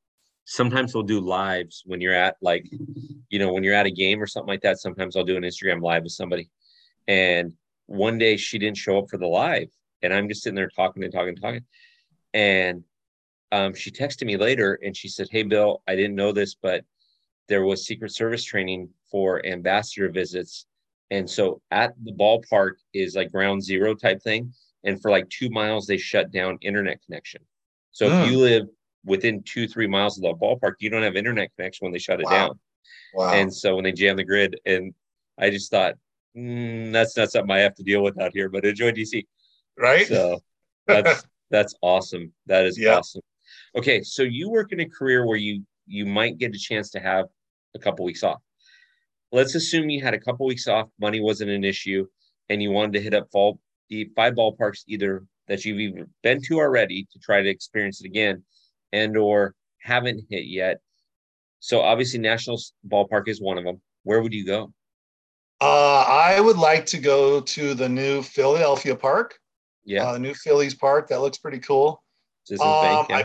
sometimes 0.44 0.94
we'll 0.94 1.02
do 1.02 1.20
lives 1.20 1.82
when 1.86 2.00
you're 2.00 2.14
at 2.14 2.36
like, 2.40 2.66
you 3.28 3.38
know, 3.38 3.52
when 3.52 3.64
you're 3.64 3.74
at 3.74 3.86
a 3.86 3.90
game 3.90 4.22
or 4.22 4.26
something 4.26 4.48
like 4.48 4.62
that. 4.62 4.78
Sometimes 4.78 5.16
I'll 5.16 5.24
do 5.24 5.36
an 5.36 5.42
Instagram 5.42 5.82
live 5.82 6.04
with 6.04 6.12
somebody. 6.12 6.48
And 7.08 7.52
one 7.86 8.18
day 8.18 8.36
she 8.36 8.58
didn't 8.58 8.76
show 8.76 8.98
up 8.98 9.10
for 9.10 9.18
the 9.18 9.26
live. 9.26 9.68
And 10.02 10.12
I'm 10.12 10.28
just 10.28 10.42
sitting 10.42 10.54
there 10.56 10.68
talking 10.68 11.02
and 11.02 11.12
talking 11.12 11.30
and 11.30 11.40
talking. 11.40 11.64
And 12.32 12.84
um, 13.52 13.74
she 13.74 13.90
texted 13.90 14.26
me 14.26 14.36
later 14.36 14.78
and 14.82 14.96
she 14.96 15.08
said, 15.08 15.28
Hey, 15.30 15.42
Bill, 15.42 15.82
I 15.86 15.94
didn't 15.96 16.16
know 16.16 16.32
this, 16.32 16.54
but 16.54 16.84
there 17.48 17.64
was 17.64 17.86
Secret 17.86 18.10
Service 18.12 18.44
training 18.44 18.88
for 19.10 19.44
ambassador 19.46 20.08
visits. 20.10 20.66
And 21.10 21.28
so 21.30 21.60
at 21.70 21.94
the 22.04 22.12
ballpark 22.12 22.72
is 22.92 23.14
like 23.14 23.30
ground 23.30 23.62
zero 23.62 23.94
type 23.94 24.20
thing. 24.22 24.52
And 24.84 25.00
for 25.00 25.10
like 25.10 25.28
two 25.30 25.48
miles, 25.50 25.86
they 25.86 25.96
shut 25.96 26.32
down 26.32 26.58
internet 26.60 27.00
connection. 27.04 27.40
So 27.92 28.06
if 28.06 28.26
you 28.30 28.38
live 28.38 28.66
within 29.04 29.42
two, 29.44 29.68
three 29.68 29.86
miles 29.86 30.18
of 30.18 30.22
the 30.22 30.34
ballpark, 30.34 30.74
you 30.80 30.90
don't 30.90 31.02
have 31.02 31.16
internet 31.16 31.50
connection 31.56 31.84
when 31.86 31.92
they 31.92 31.98
shut 31.98 32.20
it 32.20 32.24
Wow. 32.24 32.30
down. 32.48 32.60
Wow. 33.14 33.30
And 33.32 33.54
so 33.54 33.76
when 33.76 33.84
they 33.84 33.92
jam 33.92 34.16
the 34.16 34.24
grid, 34.24 34.60
and 34.66 34.92
I 35.38 35.50
just 35.50 35.70
thought, 35.70 35.94
mm, 36.36 36.92
that's 36.92 37.16
not 37.16 37.30
something 37.30 37.50
I 37.50 37.60
have 37.60 37.74
to 37.76 37.82
deal 37.84 38.02
with 38.02 38.20
out 38.20 38.32
here, 38.34 38.48
but 38.48 38.64
enjoy 38.64 38.90
DC. 38.92 39.26
right? 39.78 40.06
So 40.06 40.42
that's 40.86 41.24
that's 41.50 41.74
awesome. 41.80 42.32
That 42.46 42.66
is 42.66 42.78
Yeah. 42.78 42.98
awesome. 42.98 43.22
Okay, 43.76 44.02
so 44.02 44.22
you 44.22 44.50
work 44.50 44.72
in 44.72 44.80
a 44.80 44.88
career 44.88 45.26
where 45.26 45.36
you 45.36 45.62
you 45.86 46.04
might 46.04 46.38
get 46.38 46.54
a 46.54 46.58
chance 46.58 46.90
to 46.90 47.00
have 47.00 47.26
a 47.74 47.78
couple 47.78 48.04
weeks 48.04 48.22
off. 48.22 48.40
Let's 49.32 49.54
assume 49.54 49.90
you 49.90 50.02
had 50.02 50.14
a 50.14 50.20
couple 50.20 50.46
weeks 50.46 50.66
off, 50.66 50.88
money 51.00 51.20
wasn't 51.20 51.50
an 51.50 51.64
issue, 51.64 52.06
and 52.48 52.62
you 52.62 52.70
wanted 52.70 52.94
to 52.94 53.00
hit 53.00 53.14
up 53.14 53.28
fall 53.30 53.60
the 53.88 54.10
five 54.16 54.34
ballparks 54.34 54.82
either 54.88 55.24
that 55.46 55.64
you've 55.64 55.78
even 55.78 56.08
been 56.22 56.42
to 56.42 56.58
already 56.58 57.06
to 57.12 57.18
try 57.20 57.40
to 57.40 57.48
experience 57.48 58.00
it 58.00 58.06
again, 58.06 58.42
and 58.92 59.16
or 59.16 59.54
haven't 59.78 60.24
hit 60.28 60.46
yet. 60.46 60.80
So 61.60 61.80
obviously, 61.80 62.18
Nationals 62.18 62.72
ballpark 62.88 63.28
is 63.28 63.40
one 63.40 63.58
of 63.58 63.64
them. 63.64 63.80
Where 64.02 64.22
would 64.22 64.32
you 64.32 64.44
go? 64.44 64.72
Uh, 65.60 66.04
I 66.06 66.40
would 66.40 66.58
like 66.58 66.84
to 66.86 66.98
go 66.98 67.40
to 67.40 67.74
the 67.74 67.88
new 67.88 68.22
Philadelphia 68.22 68.94
Park, 68.94 69.38
Yeah, 69.84 70.06
uh, 70.06 70.12
the 70.12 70.18
new 70.18 70.34
Phillies 70.34 70.74
Park. 70.74 71.08
That 71.08 71.20
looks 71.20 71.38
pretty 71.38 71.60
cool. 71.60 72.02
Um, 72.50 72.58
Yeah, 72.60 73.06
I 73.10 73.24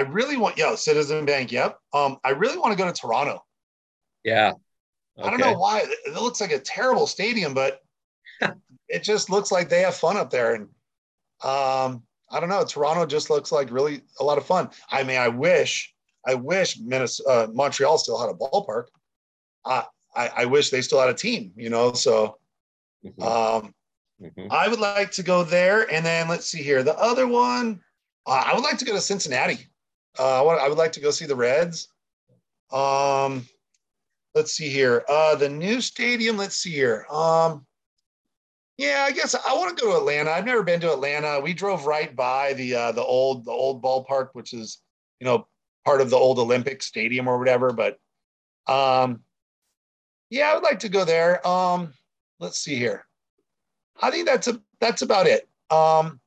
really 0.00 0.36
want, 0.36 0.56
yeah, 0.56 0.74
Citizen 0.76 1.26
Bank. 1.26 1.50
Yep. 1.50 1.78
Um, 1.92 2.18
I 2.24 2.30
really 2.30 2.56
want 2.58 2.72
to 2.72 2.78
go 2.78 2.90
to 2.90 2.92
Toronto. 2.98 3.44
yeah. 4.24 4.52
I 5.22 5.30
don't 5.30 5.40
know 5.40 5.52
why. 5.52 5.84
It 6.06 6.14
looks 6.14 6.40
like 6.40 6.52
a 6.52 6.58
terrible 6.58 7.06
stadium, 7.06 7.52
but 7.52 7.80
it 8.88 9.02
just 9.02 9.28
looks 9.28 9.52
like 9.52 9.68
they 9.68 9.82
have 9.82 9.94
fun 9.94 10.16
up 10.16 10.30
there. 10.30 10.54
And 10.54 10.62
um, 11.42 12.02
I 12.30 12.40
don't 12.40 12.48
know. 12.48 12.64
Toronto 12.64 13.04
just 13.06 13.28
looks 13.30 13.52
like 13.52 13.70
really 13.70 14.02
a 14.20 14.24
lot 14.24 14.38
of 14.38 14.46
fun. 14.46 14.70
I 14.90 15.02
mean, 15.02 15.18
I 15.18 15.28
wish, 15.28 15.94
I 16.26 16.34
wish 16.34 16.78
Minnesota, 16.78 17.28
uh, 17.30 17.46
Montreal 17.52 17.98
still 17.98 18.18
had 18.18 18.30
a 18.30 18.34
ballpark. 18.34 18.84
I, 19.64 19.84
I, 20.14 20.28
I 20.38 20.44
wish 20.46 20.70
they 20.70 20.82
still 20.82 21.00
had 21.00 21.10
a 21.10 21.14
team, 21.14 21.52
you 21.56 21.70
know. 21.70 21.92
So 21.92 22.38
Mhm, 23.04 23.22
um, 23.22 23.74
mhm. 24.22 24.48
I 24.50 24.68
would 24.68 24.80
like 24.80 25.10
to 25.12 25.22
go 25.22 25.44
there. 25.44 25.90
And 25.92 26.04
then 26.04 26.28
let's 26.28 26.46
see 26.46 26.62
here. 26.62 26.82
The 26.82 26.98
other 26.98 27.26
one, 27.26 27.80
uh, 28.26 28.44
I 28.46 28.54
would 28.54 28.64
like 28.64 28.78
to 28.78 28.84
go 28.84 28.92
to 28.94 29.00
Cincinnati. 29.00 29.68
Uh, 30.18 30.40
I, 30.40 30.42
want, 30.42 30.60
I 30.60 30.68
would 30.68 30.78
like 30.78 30.92
to 30.92 31.00
go 31.00 31.10
see 31.10 31.26
the 31.26 31.36
Reds. 31.36 31.88
Um, 32.72 33.46
let's 34.34 34.52
see 34.52 34.68
here. 34.68 35.04
Uh, 35.08 35.34
the 35.36 35.48
new 35.48 35.80
stadium. 35.80 36.36
Let's 36.36 36.56
see 36.56 36.72
here. 36.72 37.06
Um, 37.10 37.66
yeah, 38.76 39.04
I 39.06 39.12
guess 39.12 39.34
I 39.34 39.54
want 39.54 39.76
to 39.76 39.84
go 39.84 39.92
to 39.92 39.98
Atlanta. 39.98 40.30
I've 40.30 40.46
never 40.46 40.62
been 40.62 40.80
to 40.80 40.92
Atlanta. 40.92 41.38
We 41.40 41.52
drove 41.52 41.84
right 41.84 42.14
by 42.16 42.54
the 42.54 42.74
uh, 42.74 42.92
the 42.92 43.04
old 43.04 43.44
the 43.44 43.50
old 43.50 43.82
ballpark, 43.82 44.30
which 44.32 44.54
is 44.54 44.78
you 45.20 45.26
know 45.26 45.46
part 45.84 46.00
of 46.00 46.08
the 46.08 46.16
old 46.16 46.38
Olympic 46.38 46.82
Stadium 46.82 47.28
or 47.28 47.38
whatever. 47.38 47.72
But 47.72 47.98
um, 48.66 49.20
yeah, 50.30 50.50
I 50.50 50.54
would 50.54 50.62
like 50.62 50.78
to 50.80 50.88
go 50.88 51.04
there. 51.04 51.46
Um, 51.46 51.92
let's 52.38 52.58
see 52.58 52.74
here. 52.74 53.06
I 54.00 54.10
think 54.10 54.26
that's 54.26 54.48
a 54.48 54.60
that's 54.80 55.02
about 55.02 55.26
it. 55.26 55.46
Um, 55.70 56.18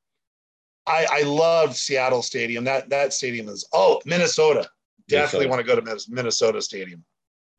I 0.87 1.07
I 1.09 1.21
love 1.23 1.75
Seattle 1.75 2.21
Stadium. 2.21 2.63
That 2.63 2.89
that 2.89 3.13
stadium 3.13 3.49
is 3.49 3.67
oh 3.73 4.01
Minnesota. 4.05 4.69
Definitely 5.07 5.47
Minnesota. 5.47 5.49
want 5.49 5.85
to 5.85 5.91
go 5.91 5.95
to 6.01 6.11
Minnesota 6.11 6.61
Stadium. 6.61 7.03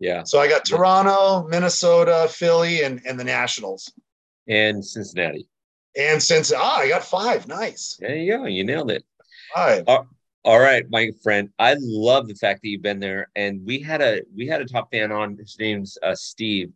Yeah, 0.01 0.25
So 0.25 0.41
I 0.41 0.49
got 0.49 0.65
Toronto, 0.65 1.47
Minnesota, 1.49 2.27
Philly, 2.29 2.83
and 2.83 3.01
and 3.07 3.19
the 3.19 3.25
Nationals. 3.25 3.93
and 4.49 4.85
Cincinnati. 4.85 5.49
And 5.97 6.23
since 6.23 6.53
ah, 6.55 6.79
I 6.79 6.89
got 6.89 7.05
five. 7.05 7.47
Nice 7.47 7.97
There 8.01 8.17
you 8.17 8.37
go. 8.37 8.45
You 8.47 8.65
nailed 8.65 8.91
it. 8.91 9.05
five. 9.55 9.85
All 10.47 10.61
right, 10.61 10.85
my 10.91 11.11
friend. 11.23 11.49
I 11.59 11.77
love 11.81 12.29
the 12.29 12.35
fact 12.35 12.61
that 12.63 12.69
you've 12.69 12.83
been 12.83 13.01
there. 13.01 13.31
And 13.35 13.65
we 13.65 13.79
had 13.79 14.03
a 14.03 14.21
we 14.37 14.47
had 14.47 14.61
a 14.61 14.67
top 14.67 14.91
fan 14.91 15.11
on. 15.11 15.39
His 15.39 15.57
name's 15.59 15.97
uh, 16.03 16.15
Steve, 16.15 16.71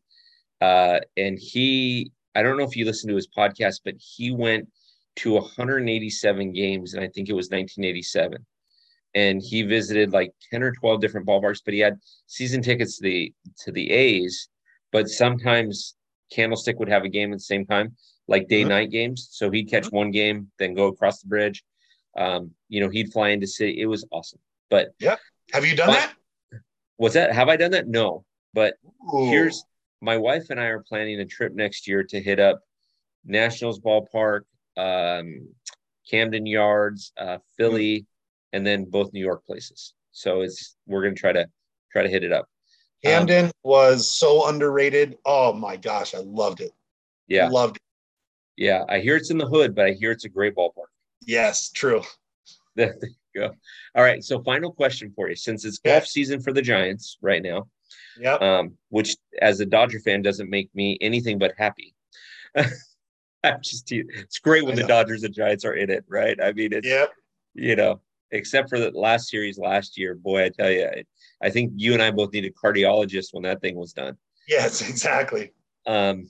uh, 0.61 1.01
and 1.17 1.39
he. 1.39 2.13
I 2.35 2.43
don't 2.43 2.57
know 2.57 2.65
if 2.65 2.77
you 2.77 2.85
listened 2.87 3.11
to 3.11 3.17
his 3.17 3.29
podcast, 3.29 3.81
but 3.85 3.95
he 3.99 4.31
went 4.31 4.69
to 5.19 5.33
187 5.35 6.53
games, 6.53 6.95
and 6.95 7.03
I 7.03 7.09
think 7.09 7.29
it 7.29 7.33
was 7.35 7.47
1987. 7.51 8.45
And 9.15 9.43
he 9.43 9.63
visited 9.63 10.13
like 10.13 10.33
10 10.51 10.63
or 10.63 10.73
12 10.73 11.01
different 11.01 11.27
ballparks, 11.27 11.61
but 11.65 11.75
he 11.75 11.81
had 11.81 11.99
season 12.27 12.63
tickets 12.63 12.99
to 12.99 13.03
the 13.03 13.33
to 13.65 13.73
the 13.73 13.91
A's. 13.91 14.49
But 14.93 15.09
sometimes 15.09 15.95
Candlestick 16.31 16.79
would 16.79 16.89
have 16.89 17.05
a 17.05 17.09
game 17.09 17.33
at 17.33 17.37
the 17.39 17.45
same 17.45 17.65
time, 17.67 17.97
like 18.29 18.49
day 18.49 18.65
Mhm. 18.65 18.69
night 18.69 18.91
games. 18.91 19.29
So 19.31 19.51
he'd 19.51 19.71
catch 19.71 19.91
one 19.91 20.11
game, 20.11 20.51
then 20.59 20.75
go 20.75 20.87
across 20.89 21.23
the 21.23 21.29
bridge. 21.29 21.65
Um, 22.17 22.55
you 22.69 22.81
know, 22.81 22.89
he'd 22.91 23.13
fly 23.13 23.31
into 23.31 23.47
city. 23.47 23.81
It 23.81 23.87
was 23.87 24.07
awesome. 24.11 24.41
But 24.71 24.89
yeah, 25.01 25.17
Have 25.53 25.65
you 25.65 25.75
done 25.75 25.89
What? 25.89 26.15
that? 26.51 26.61
what's 26.99 27.15
that? 27.15 27.33
Have 27.33 27.49
I 27.49 27.57
done 27.57 27.71
that? 27.71 27.89
No. 27.89 28.25
But 28.53 28.75
Ooh. 29.15 29.31
here's 29.31 29.65
my 30.01 30.17
wife 30.19 30.51
and 30.51 30.61
I 30.61 30.67
are 30.67 30.81
planning 30.81 31.19
a 31.21 31.25
trip 31.25 31.55
next 31.55 31.89
year 31.89 32.05
to 32.05 32.21
hit 32.21 32.39
up 32.39 32.61
Nationals 33.25 33.81
Ballpark, 33.81 34.43
um, 34.79 35.49
Camden 36.11 36.47
Yards, 36.47 37.13
uh, 37.19 37.39
Philly, 37.57 38.07
and 38.53 38.67
then 38.67 38.85
both 38.85 39.13
New 39.13 39.21
York 39.21 39.45
places. 39.45 39.95
So 40.13 40.41
it's 40.41 40.77
we're 40.87 41.03
gonna 41.03 41.15
try 41.15 41.33
to 41.33 41.47
try 41.93 42.03
to 42.03 42.09
hit 42.09 42.25
it 42.25 42.33
up. 42.33 42.49
Um, 43.07 43.51
was 43.63 44.11
so 44.11 44.49
underrated. 44.49 45.17
Oh 45.25 45.53
my 45.53 45.77
gosh, 45.77 46.15
I 46.15 46.19
loved 46.19 46.61
it. 46.61 46.73
yeah, 47.29 47.49
Loved 47.49 47.77
it. 47.77 47.83
yeah. 48.57 48.85
I 48.89 48.99
hear 49.01 49.17
it's 49.17 49.31
in 49.31 49.39
the 49.39 49.47
hood, 49.47 49.75
but 49.75 49.87
I 49.87 49.93
hear 49.93 50.11
it's 50.11 50.25
a 50.25 50.29
great 50.29 50.55
ballpark. 50.57 50.91
Yes, 51.27 51.71
true. 51.71 52.03
There 52.77 52.97
you 53.03 53.41
go. 53.41 53.51
All 53.97 54.05
right. 54.05 54.23
So 54.23 54.41
final 54.45 54.71
question 54.73 55.13
for 55.17 55.29
you, 55.29 55.35
since 55.35 55.65
it's 55.65 55.81
Yeah. 55.85 55.95
golf 55.99 56.07
season 56.07 56.41
for 56.41 56.53
the 56.53 56.63
Giants 56.63 57.19
right 57.21 57.43
now. 57.43 57.67
Yep. 58.21 58.41
um, 58.43 58.79
which 58.91 59.17
as 59.41 59.59
a 59.61 59.67
Dodger 59.67 59.99
fan 60.01 60.23
doesn't 60.23 60.49
make 60.51 60.73
me 60.75 60.97
anything 61.01 61.39
but 61.39 61.55
happy. 61.59 61.95
I'm 63.45 63.63
just 63.63 63.91
it's 63.91 64.39
great 64.39 64.65
when 64.65 64.77
the. 64.77 64.87
Dodgers 64.87 65.23
and 65.23 65.35
Giants 65.35 65.65
are 65.65 65.75
in 65.75 65.91
it, 65.91 66.05
right? 66.09 66.39
I 66.43 66.53
mean, 66.53 66.73
it's 66.73 66.87
Yep. 66.87 67.13
you 67.55 67.77
know, 67.77 68.01
except 68.31 68.69
for 68.69 68.79
the 68.79 68.91
last 68.91 69.29
series 69.29 69.59
last 69.59 69.97
year, 69.97 70.15
boy, 70.15 70.45
I 70.45 70.49
tell 70.49 70.71
you, 70.71 70.87
I, 70.87 71.05
I 71.43 71.51
think 71.51 71.73
you 71.77 71.93
and 71.93 72.03
I 72.03 72.11
both 72.11 72.33
needed 72.33 72.55
cardiologists 72.55 73.33
when 73.33 73.45
that 73.45 73.61
thing 73.61 73.77
was 73.77 73.93
done. 73.93 74.17
Yes, 74.49 74.81
exactly. 74.89 75.53
Um, 75.87 76.29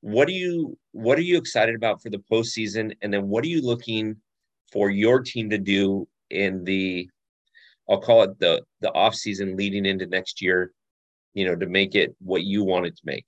what 0.00 0.28
are 0.28 0.32
you 0.32 0.78
what 0.92 1.18
are 1.18 1.22
you 1.22 1.36
excited 1.36 1.74
about 1.74 2.02
for 2.02 2.10
the 2.10 2.22
postseason, 2.30 2.94
and 3.02 3.12
then 3.12 3.28
what 3.28 3.44
are 3.44 3.48
you 3.48 3.62
looking 3.62 4.16
for 4.72 4.90
your 4.90 5.20
team 5.20 5.50
to 5.50 5.58
do 5.58 6.08
in 6.30 6.64
the 6.64 7.08
I'll 7.88 8.00
call 8.00 8.22
it 8.22 8.38
the 8.38 8.62
the 8.80 8.92
off 8.92 9.14
season 9.14 9.56
leading 9.56 9.84
into 9.84 10.06
next 10.06 10.40
year, 10.40 10.72
you 11.34 11.44
know, 11.44 11.54
to 11.54 11.66
make 11.66 11.94
it 11.94 12.14
what 12.20 12.42
you 12.42 12.64
want 12.64 12.86
it 12.86 12.96
to 12.96 13.02
make. 13.04 13.26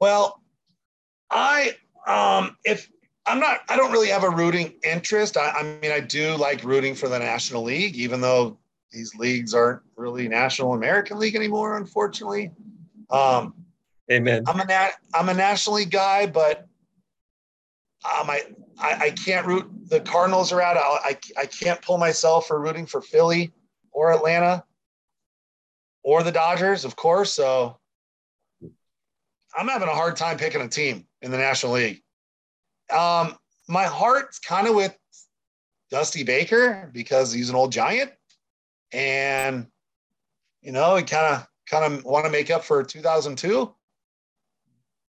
Well, 0.00 0.42
I 1.30 1.72
um 2.06 2.56
if 2.64 2.88
I'm 3.26 3.40
not 3.40 3.60
I 3.68 3.76
don't 3.76 3.92
really 3.92 4.08
have 4.08 4.24
a 4.24 4.30
rooting 4.30 4.74
interest. 4.84 5.36
I, 5.36 5.50
I 5.50 5.62
mean 5.62 5.92
I 5.92 6.00
do 6.00 6.36
like 6.36 6.62
rooting 6.64 6.94
for 6.94 7.08
the 7.08 7.18
National 7.18 7.62
League, 7.62 7.96
even 7.96 8.20
though 8.20 8.58
these 8.92 9.14
leagues 9.16 9.54
aren't 9.54 9.82
really 9.96 10.28
National 10.28 10.74
American 10.74 11.18
League 11.18 11.34
anymore, 11.34 11.76
unfortunately. 11.76 12.50
Um 13.10 13.54
Amen. 14.10 14.44
I'm 14.46 14.60
a 14.60 14.64
nat 14.64 14.92
I'm 15.14 15.28
a 15.28 15.34
National 15.34 15.76
League 15.76 15.90
guy, 15.90 16.26
but 16.26 16.68
um 18.04 18.30
I 18.30 18.42
I, 18.78 18.98
I 19.06 19.10
can't 19.10 19.46
root 19.46 19.68
the 19.88 20.00
Cardinals 20.00 20.52
are 20.52 20.60
out. 20.60 20.76
I, 20.76 21.10
I 21.10 21.42
I 21.42 21.46
can't 21.46 21.80
pull 21.82 21.98
myself 21.98 22.46
for 22.46 22.60
rooting 22.60 22.86
for 22.86 23.00
Philly 23.00 23.52
or 23.92 24.12
Atlanta 24.12 24.64
or 26.04 26.22
the 26.22 26.30
Dodgers, 26.30 26.84
of 26.84 26.94
course. 26.94 27.32
So 27.32 27.78
I'm 29.56 29.68
having 29.68 29.88
a 29.88 29.94
hard 29.94 30.16
time 30.16 30.36
picking 30.36 30.60
a 30.60 30.68
team 30.68 31.06
in 31.22 31.30
the 31.30 31.38
National 31.38 31.72
League. 31.72 32.02
Um, 32.90 33.36
my 33.68 33.84
heart's 33.84 34.38
kind 34.38 34.66
of 34.68 34.74
with 34.74 34.96
Dusty 35.90 36.22
Baker 36.22 36.90
because 36.92 37.32
he's 37.32 37.50
an 37.50 37.56
old 37.56 37.72
giant, 37.72 38.12
and 38.92 39.66
you 40.62 40.72
know, 40.72 40.96
he 40.96 41.02
kind 41.02 41.34
of 41.34 41.46
kind 41.68 41.84
of 41.84 42.04
want 42.04 42.24
to 42.26 42.30
make 42.30 42.50
up 42.50 42.64
for 42.64 42.82
2002, 42.82 43.74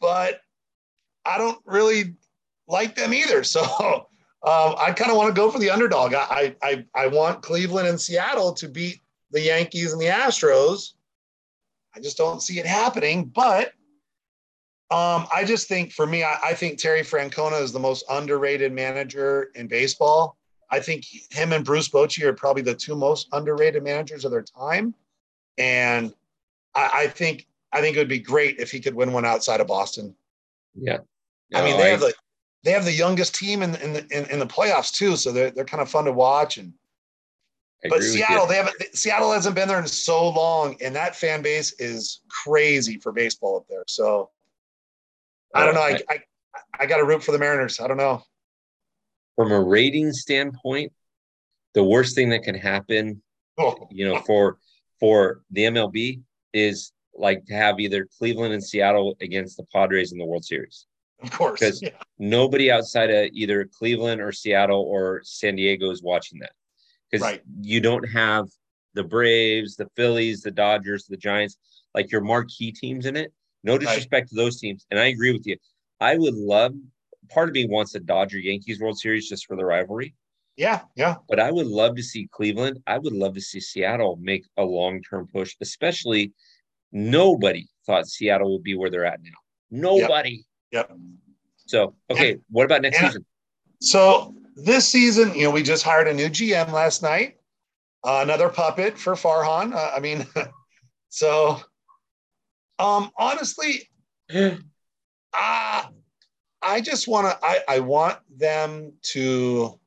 but 0.01 0.41
I 1.25 1.39
don't 1.39 1.59
really 1.65 2.17
like 2.69 2.95
them 2.95 3.13
either. 3.13 3.43
So 3.45 4.07
Um, 4.47 4.77
I 4.79 4.93
kind 4.93 5.11
of 5.11 5.17
want 5.17 5.35
to 5.35 5.41
go 5.41 5.51
for 5.51 5.59
the 5.59 5.71
underdog. 5.71 6.15
I, 6.15 6.55
I 6.63 6.85
I 6.95 7.09
want 7.09 7.43
Cleveland 7.43 7.89
and 7.89 8.01
Seattle 8.01 8.53
to 8.53 8.69
beat 8.69 9.01
the 9.33 9.41
Yankees 9.41 9.93
and 9.93 10.01
the 10.01 10.07
Astros. 10.07 10.93
I 11.97 12.01
just 12.01 12.17
don't 12.17 12.41
see 12.41 12.61
it 12.61 12.67
happening. 12.67 13.25
But 13.25 13.73
um, 14.91 15.27
I 15.35 15.45
just 15.45 15.67
think 15.67 15.93
for 15.93 16.07
me, 16.07 16.23
I, 16.23 16.39
I 16.45 16.55
think 16.55 16.79
Terry 16.79 17.01
Francona 17.01 17.61
is 17.61 17.73
the 17.73 17.81
most 17.81 18.05
underrated 18.09 18.73
manager 18.73 19.51
in 19.57 19.67
baseball. 19.67 20.37
I 20.71 20.79
think 20.79 21.05
him 21.31 21.53
and 21.53 21.65
Bruce 21.65 21.89
Bochy 21.89 22.23
are 22.23 22.33
probably 22.33 22.63
the 22.63 22.75
two 22.75 22.95
most 22.95 23.29
underrated 23.33 23.83
managers 23.83 24.25
of 24.25 24.31
their 24.31 24.43
time. 24.43 24.95
And 25.59 26.15
I, 26.75 26.91
I 26.95 27.07
think 27.09 27.47
I 27.73 27.81
think 27.81 27.97
it 27.97 27.99
would 27.99 28.09
be 28.09 28.21
great 28.21 28.59
if 28.59 28.71
he 28.71 28.81
could 28.81 28.95
win 28.95 29.13
one 29.13 29.25
outside 29.25 29.61
of 29.61 29.67
Boston. 29.67 30.15
Yeah. 30.75 30.99
I 31.53 31.65
mean, 31.65 31.79
they 31.79 31.91
have 31.91 32.01
the 32.01 32.15
they 32.63 32.71
have 32.73 32.85
the 32.85 32.93
youngest 32.93 33.35
team 33.35 33.63
in 33.63 33.75
in 33.77 33.93
the 33.93 34.07
in, 34.11 34.31
in 34.31 34.39
the 34.39 34.47
playoffs 34.47 34.93
too, 34.93 35.17
so 35.17 35.33
they're 35.33 35.51
they're 35.51 35.65
kind 35.65 35.81
of 35.81 35.89
fun 35.89 36.05
to 36.05 36.13
watch. 36.13 36.59
And 36.59 36.73
but 37.89 38.03
Seattle, 38.03 38.47
they 38.47 38.57
haven't 38.57 38.77
Seattle 38.93 39.33
hasn't 39.33 39.55
been 39.55 39.69
there 39.69 39.79
in 39.79 39.87
so 39.87 40.29
long, 40.29 40.77
and 40.81 40.95
that 40.95 41.17
fan 41.17 41.43
base 41.43 41.73
is 41.81 42.21
crazy 42.29 42.99
for 42.99 43.13
baseball 43.13 43.57
up 43.57 43.67
there. 43.69 43.85
So 43.87 44.31
I 45.57 45.65
don't 45.65 45.75
know. 45.75 45.81
I 45.81 45.99
I, 46.09 46.19
I 46.81 46.87
got 46.87 46.99
to 46.99 47.05
root 47.05 47.23
for 47.23 47.33
the 47.33 47.39
Mariners. 47.39 47.81
I 47.81 47.89
don't 47.89 47.97
know. 47.97 48.23
From 49.37 49.53
a 49.53 49.61
rating 49.61 50.13
standpoint, 50.13 50.93
the 51.75 51.85
worst 51.85 52.15
thing 52.15 52.31
that 52.31 52.43
can 52.43 52.55
happen, 52.55 53.23
oh. 53.59 53.89
you 53.91 54.09
know, 54.09 54.21
for 54.21 54.59
for 54.99 55.43
the 55.51 55.63
MLB 55.63 56.23
is 56.53 56.93
like 57.15 57.45
to 57.47 57.55
have 57.55 57.81
either 57.81 58.07
Cleveland 58.19 58.55
and 58.55 58.65
Seattle 58.65 59.17
against 59.21 59.57
the 59.57 59.65
Padres 59.73 60.13
in 60.13 60.19
the 60.19 60.25
World 60.25 60.45
Series. 60.45 60.87
Of 61.23 61.31
course. 61.31 61.61
Because 61.61 61.83
yeah. 61.83 61.91
nobody 62.19 62.71
outside 62.71 63.11
of 63.11 63.31
either 63.33 63.69
Cleveland 63.79 64.21
or 64.21 64.33
Seattle 64.33 64.83
or 64.83 65.23
San 65.25 65.57
Diego 65.57 65.91
is 65.91 66.03
watching 66.03 66.39
that. 66.41 66.53
Because 67.11 67.23
right. 67.23 67.43
you 67.61 67.81
don't 67.81 68.05
have 68.05 68.47
the 68.95 69.05
Braves, 69.05 69.77
the 69.77 69.89
Phillies, 69.97 70.43
the 70.43 70.51
Dodgers, 70.51 71.07
the 71.07 71.17
Giants, 71.17 71.57
like 71.95 72.11
your 72.11 72.21
marquee 72.21 72.73
teams 72.73 73.07
in 73.07 73.17
it. 73.17 73.33
No 73.67 73.79
disrespect 73.79 74.13
right. 74.13 74.29
to 74.29 74.35
those 74.35 74.61
teams. 74.61 74.87
And 74.91 75.01
I 75.01 75.07
agree 75.07 75.33
with 75.33 75.47
you. 75.47 75.57
I 76.01 76.17
would 76.17 76.35
love 76.35 76.73
part 77.29 77.49
of 77.49 77.55
me 77.55 77.67
wants 77.67 77.95
a 77.95 78.01
Dodger 78.01 78.39
Yankees 78.39 78.81
World 78.81 78.99
Series 78.99 79.29
just 79.29 79.47
for 79.47 79.57
the 79.57 79.65
rivalry. 79.65 80.15
Yeah, 80.57 80.83
yeah. 80.95 81.17
But 81.29 81.41
I 81.41 81.51
would 81.51 81.67
love 81.67 81.97
to 81.97 82.03
see 82.03 82.29
Cleveland. 82.31 82.83
I 82.87 82.99
would 82.99 83.13
love 83.13 83.35
to 83.35 83.41
see 83.41 83.61
Seattle 83.61 84.19
make 84.21 84.45
a 84.57 84.65
long 84.65 85.03
term 85.03 85.29
push, 85.31 85.55
especially 85.61 86.33
nobody 86.93 87.67
thought 87.85 88.07
Seattle 88.07 88.53
would 88.53 88.63
be 88.63 88.75
where 88.75 88.89
they're 88.89 89.05
at 89.05 89.21
now. 89.23 89.31
Nobody. 89.71 90.45
Yep. 90.73 90.89
yep. 90.89 90.99
So, 91.67 91.95
okay, 92.11 92.33
and, 92.33 92.41
what 92.51 92.65
about 92.65 92.83
next 92.83 93.01
season? 93.01 93.27
So, 93.81 94.35
this 94.55 94.89
season, 94.89 95.35
you 95.35 95.45
know, 95.45 95.51
we 95.51 95.63
just 95.63 95.83
hired 95.83 96.09
a 96.09 96.15
new 96.15 96.29
GM 96.29 96.73
last 96.73 97.03
night, 97.03 97.37
uh, 98.05 98.21
another 98.23 98.49
puppet 98.49 98.97
for 98.97 99.15
Farhan. 99.15 99.75
Uh, 99.75 99.91
I 99.95 100.01
mean, 100.01 100.27
so 101.11 101.61
um, 102.79 103.11
honestly, 103.19 103.89
uh, 104.35 104.57
I 106.63 106.81
just 106.81 107.09
want 107.09 107.29
to, 107.29 107.47
I, 107.47 107.61
I 107.69 107.81
want 107.81 108.19
them 108.37 108.93
to 109.13 109.79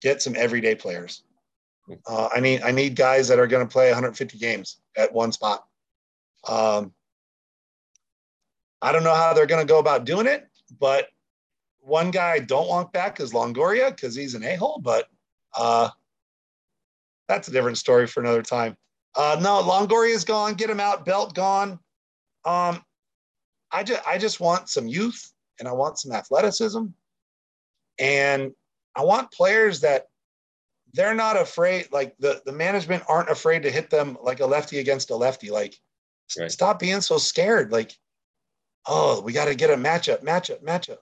get 0.00 0.22
some 0.22 0.34
everyday 0.36 0.74
players. 0.74 1.22
Uh, 2.06 2.28
I 2.34 2.40
need, 2.40 2.62
I 2.62 2.70
need 2.70 2.96
guys 2.96 3.28
that 3.28 3.38
are 3.38 3.46
going 3.46 3.66
to 3.66 3.72
play 3.72 3.88
150 3.88 4.38
games 4.38 4.78
at 4.96 5.12
one 5.12 5.32
spot. 5.32 5.64
Um, 6.48 6.92
I 8.80 8.92
don't 8.92 9.04
know 9.04 9.14
how 9.14 9.32
they're 9.32 9.46
going 9.46 9.64
to 9.64 9.70
go 9.72 9.78
about 9.78 10.04
doing 10.04 10.26
it, 10.26 10.48
but 10.80 11.08
one 11.80 12.10
guy 12.10 12.32
I 12.32 12.38
don't 12.40 12.68
want 12.68 12.92
back 12.92 13.20
is 13.20 13.32
Longoria 13.32 13.90
because 13.90 14.14
he's 14.14 14.34
an 14.34 14.44
a 14.44 14.56
hole, 14.56 14.80
but 14.82 15.06
uh, 15.56 15.90
that's 17.28 17.48
a 17.48 17.52
different 17.52 17.78
story 17.78 18.06
for 18.06 18.20
another 18.20 18.42
time. 18.42 18.76
Uh, 19.14 19.38
no, 19.40 19.62
Longoria 19.62 20.14
is 20.14 20.24
gone. 20.24 20.54
Get 20.54 20.70
him 20.70 20.80
out. 20.80 21.04
Belt 21.04 21.34
gone. 21.34 21.78
Um, 22.44 22.82
I 23.70 23.82
just 23.82 24.06
I 24.06 24.18
just 24.18 24.40
want 24.40 24.68
some 24.68 24.86
youth 24.86 25.32
and 25.58 25.68
I 25.68 25.72
want 25.72 25.98
some 25.98 26.12
athleticism, 26.12 26.84
and 27.98 28.52
I 28.94 29.04
want 29.04 29.32
players 29.32 29.80
that 29.80 30.06
they're 30.92 31.14
not 31.14 31.40
afraid. 31.40 31.88
Like 31.92 32.14
the 32.18 32.42
the 32.44 32.52
management 32.52 33.04
aren't 33.08 33.30
afraid 33.30 33.62
to 33.62 33.70
hit 33.70 33.90
them 33.90 34.18
like 34.22 34.40
a 34.40 34.46
lefty 34.46 34.78
against 34.78 35.10
a 35.10 35.16
lefty. 35.16 35.50
Like 35.50 35.74
right. 36.38 36.50
stop 36.50 36.78
being 36.78 37.00
so 37.00 37.18
scared. 37.18 37.72
Like 37.72 37.92
oh, 38.86 39.20
we 39.20 39.32
got 39.32 39.46
to 39.46 39.54
get 39.54 39.70
a 39.70 39.76
matchup, 39.76 40.22
matchup, 40.22 40.62
matchup. 40.62 40.98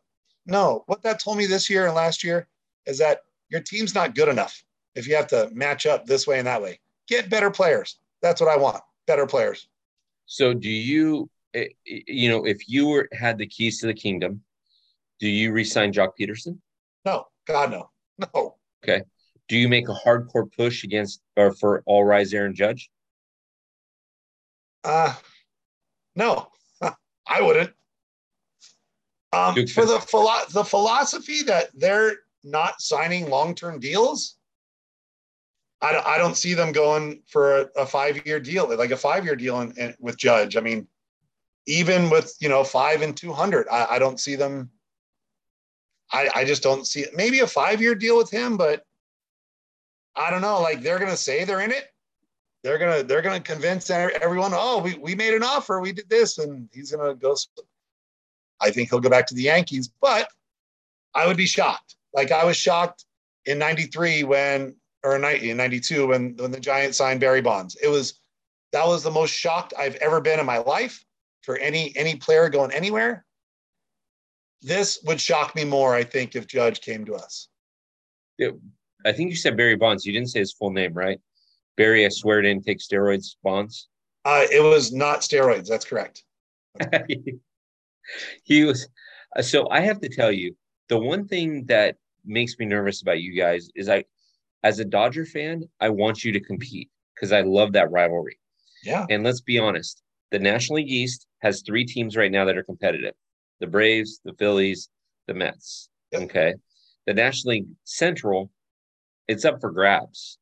No, 0.47 0.85
what 0.87 1.03
that 1.03 1.21
told 1.21 1.39
me 1.39 1.47
this 1.47 1.71
year 1.71 1.87
and 1.87 1.95
last 1.95 2.25
year 2.25 2.47
is 2.87 2.99
that 2.99 3.21
your 3.49 3.61
team's 3.61 3.95
not 3.95 4.15
good 4.15 4.29
enough 4.29 4.63
if 4.95 5.07
you 5.07 5.15
have 5.15 5.27
to 5.29 5.51
match 5.53 5.87
up 5.87 6.07
this 6.07 6.27
way 6.27 6.39
and 6.39 6.47
that 6.47 6.63
way. 6.63 6.81
Get 7.09 7.31
better 7.31 7.51
players. 7.51 7.99
That's 8.23 8.41
what 8.41 8.51
I 8.51 8.57
want. 8.57 8.83
Better 9.07 9.27
players. 9.27 9.69
So 10.31 10.55
do 10.55 10.71
you 10.71 11.29
eh, 11.55 11.71
you 11.85 12.31
know 12.31 12.47
if 12.47 12.69
you 12.69 12.87
were 12.87 13.09
had 13.13 13.37
the 13.37 13.49
keys 13.49 13.81
to 13.81 13.89
the 13.89 13.95
kingdom, 13.95 14.43
do 15.19 15.29
you 15.29 15.51
resign 15.51 15.93
Joc 15.93 16.11
Pederson? 16.19 16.59
No, 17.05 17.27
God 17.49 17.73
no. 17.73 17.91
No. 18.17 18.55
Okay. 18.85 19.03
Do 19.49 19.59
you 19.59 19.69
make 19.69 19.89
a 19.89 19.93
hardcore 19.93 20.49
push 20.57 20.85
against 20.85 21.21
or 21.37 21.53
for 21.53 21.83
all 21.85 22.05
rise 22.05 22.33
Aaron 22.33 22.55
Judge? 22.55 22.93
Uh 24.85 25.15
no. 26.15 26.47
I 27.27 27.43
wouldn't. 27.43 27.73
Um, 29.33 29.67
for 29.67 29.85
the 29.85 29.99
philo- 29.99 30.47
the 30.51 30.65
philosophy 30.65 31.43
that 31.43 31.71
they're 31.75 32.19
not 32.45 32.81
signing 32.81 33.29
long 33.29 33.57
term 33.57 33.81
deals, 33.81 34.37
I 35.83 35.93
don't, 35.93 36.07
I 36.07 36.19
don't 36.19 36.37
see 36.37 36.55
them 36.55 36.73
going 36.73 37.23
for 37.27 37.61
a, 37.61 37.69
a 37.77 37.87
five 37.87 38.25
year 38.27 38.39
deal, 38.39 38.75
like 38.77 38.91
a 38.91 38.97
five 38.97 39.25
year 39.25 39.37
deal 39.37 39.61
in, 39.61 39.73
in, 39.79 39.95
with 39.99 40.19
Judge. 40.19 40.57
I 40.57 40.61
mean, 40.61 40.87
even 41.67 42.11
with 42.11 42.35
you 42.41 42.49
know 42.49 42.65
five 42.65 43.03
and 43.03 43.17
two 43.17 43.33
hundred, 43.33 43.67
I, 43.71 43.87
I 43.93 43.99
don't 43.99 44.21
see 44.21 44.37
them. 44.37 44.71
I, 46.13 46.29
I 46.35 46.45
just 46.45 46.63
don't 46.63 46.87
see 46.87 47.01
it. 47.01 47.17
Maybe 47.17 47.39
a 47.41 47.47
five 47.47 47.81
year 47.81 47.95
deal 47.95 48.17
with 48.17 48.31
him, 48.31 48.57
but 48.57 48.85
I 50.17 50.31
don't 50.31 50.43
know. 50.43 50.61
Like 50.61 50.83
they're 50.83 50.99
gonna 50.99 51.17
say 51.17 51.45
they're 51.45 51.61
in 51.61 51.71
it. 51.71 51.87
They're 52.63 52.79
gonna 52.79 53.03
they're 53.03 53.23
gonna 53.23 53.41
convince 53.41 53.89
everyone. 53.89 54.53
Oh, 54.55 54.81
we, 54.83 54.99
we 54.99 55.15
made 55.15 55.35
an 55.35 55.43
offer. 55.43 55.81
We 55.81 55.93
did 55.93 56.11
this, 56.11 56.39
and 56.39 56.69
he's 56.73 56.93
gonna 56.93 57.15
go. 57.15 57.37
I 58.61 58.71
think 58.71 58.91
he'll 58.91 59.01
go 59.01 59.09
back 59.09 59.27
to 59.29 59.35
the 59.35 59.43
Yankees, 59.43 59.91
but 60.01 60.29
I 61.15 61.27
would 61.27 61.39
be 61.39 61.47
shocked. 61.47 61.97
Like 62.13 62.33
I 62.33 62.45
was 62.45 62.57
shocked 62.57 63.07
in 63.47 63.59
'93 63.59 64.25
when 64.25 64.77
or 65.03 65.17
in 65.17 65.57
92 65.57 66.07
when, 66.07 66.37
when 66.37 66.51
the 66.51 66.61
Giants 66.61 66.99
signed 66.99 67.21
Barry 67.21 67.41
Bonds. 67.41 67.77
It 67.83 67.89
was 67.89 68.21
that 68.73 68.87
was 68.87 69.03
the 69.03 69.11
most 69.11 69.33
shocked 69.33 69.75
I've 69.79 69.97
ever 69.97 70.21
been 70.21 70.39
in 70.39 70.47
my 70.47 70.59
life 70.59 71.05
for 71.43 71.57
any 71.57 71.93
any 71.97 72.17
player 72.17 72.49
going 72.49 72.73
anywhere. 72.73 73.25
This 74.63 75.01
would 75.05 75.21
shock 75.21 75.55
me 75.55 75.65
more, 75.65 75.95
I 75.95 76.05
think, 76.05 76.37
if 76.37 76.47
Judge 76.47 76.81
came 76.81 77.05
to 77.07 77.15
us. 77.15 77.49
Yeah, 78.39 78.51
I 79.07 79.13
think 79.13 79.31
you 79.31 79.37
said 79.37 79.57
Barry 79.57 79.77
Bonds. 79.77 80.05
You 80.05 80.13
didn't 80.13 80.29
say 80.29 80.41
his 80.41 80.53
full 80.53 80.71
name, 80.71 80.93
right? 80.93 81.19
Barry, 81.77 82.05
I 82.05 82.11
swear, 82.11 82.43
didn't 82.43 82.65
take 82.67 82.79
steroids. 82.79 83.37
Bonds. 83.43 83.89
Uh, 84.25 84.45
it 84.53 84.63
was 84.63 84.93
not 84.93 85.21
steroids. 85.21 85.67
That's 85.67 85.87
correct. 85.87 86.25
he 88.45 88.65
was. 88.65 88.87
So 89.41 89.69
I 89.71 89.81
have 89.81 90.01
to 90.01 90.09
tell 90.09 90.31
you, 90.31 90.55
the 90.89 90.99
one 90.99 91.27
thing 91.27 91.65
that 91.67 91.97
makes 92.25 92.59
me 92.59 92.67
nervous 92.67 93.01
about 93.01 93.21
you 93.21 93.35
guys 93.35 93.71
is 93.75 93.89
I 93.89 94.05
as 94.63 94.79
a 94.79 94.85
Dodger 94.85 95.25
fan, 95.25 95.65
I 95.81 95.89
want 95.91 96.25
you 96.25 96.33
to 96.33 96.41
compete 96.41 96.91
because 97.15 97.33
I 97.33 97.43
love 97.43 97.73
that 97.73 97.91
rivalry. 97.91 98.39
Yeah. 98.83 99.07
And 99.11 99.23
let's 99.25 99.41
be 99.41 99.59
honest, 99.59 100.03
the 100.31 100.39
National 100.39 100.77
League 100.77 100.91
East 100.91 101.27
has 101.43 101.63
three 101.63 101.85
teams 101.85 102.17
right 102.17 102.31
now 102.31 102.45
that 102.45 102.57
are 102.57 102.63
competitive 102.63 103.15
the 103.61 103.67
Braves, 103.67 104.21
the 104.25 104.33
Phillies, 104.35 104.89
the 105.27 105.35
Mets. 105.35 105.91
Yep. 106.13 106.23
Okay. 106.23 106.55
The 107.07 107.15
National 107.15 107.53
League 107.53 107.67
Central, 107.85 108.51
it's 109.29 109.45
up 109.45 109.61
for 109.61 109.71
grabs. 109.71 110.39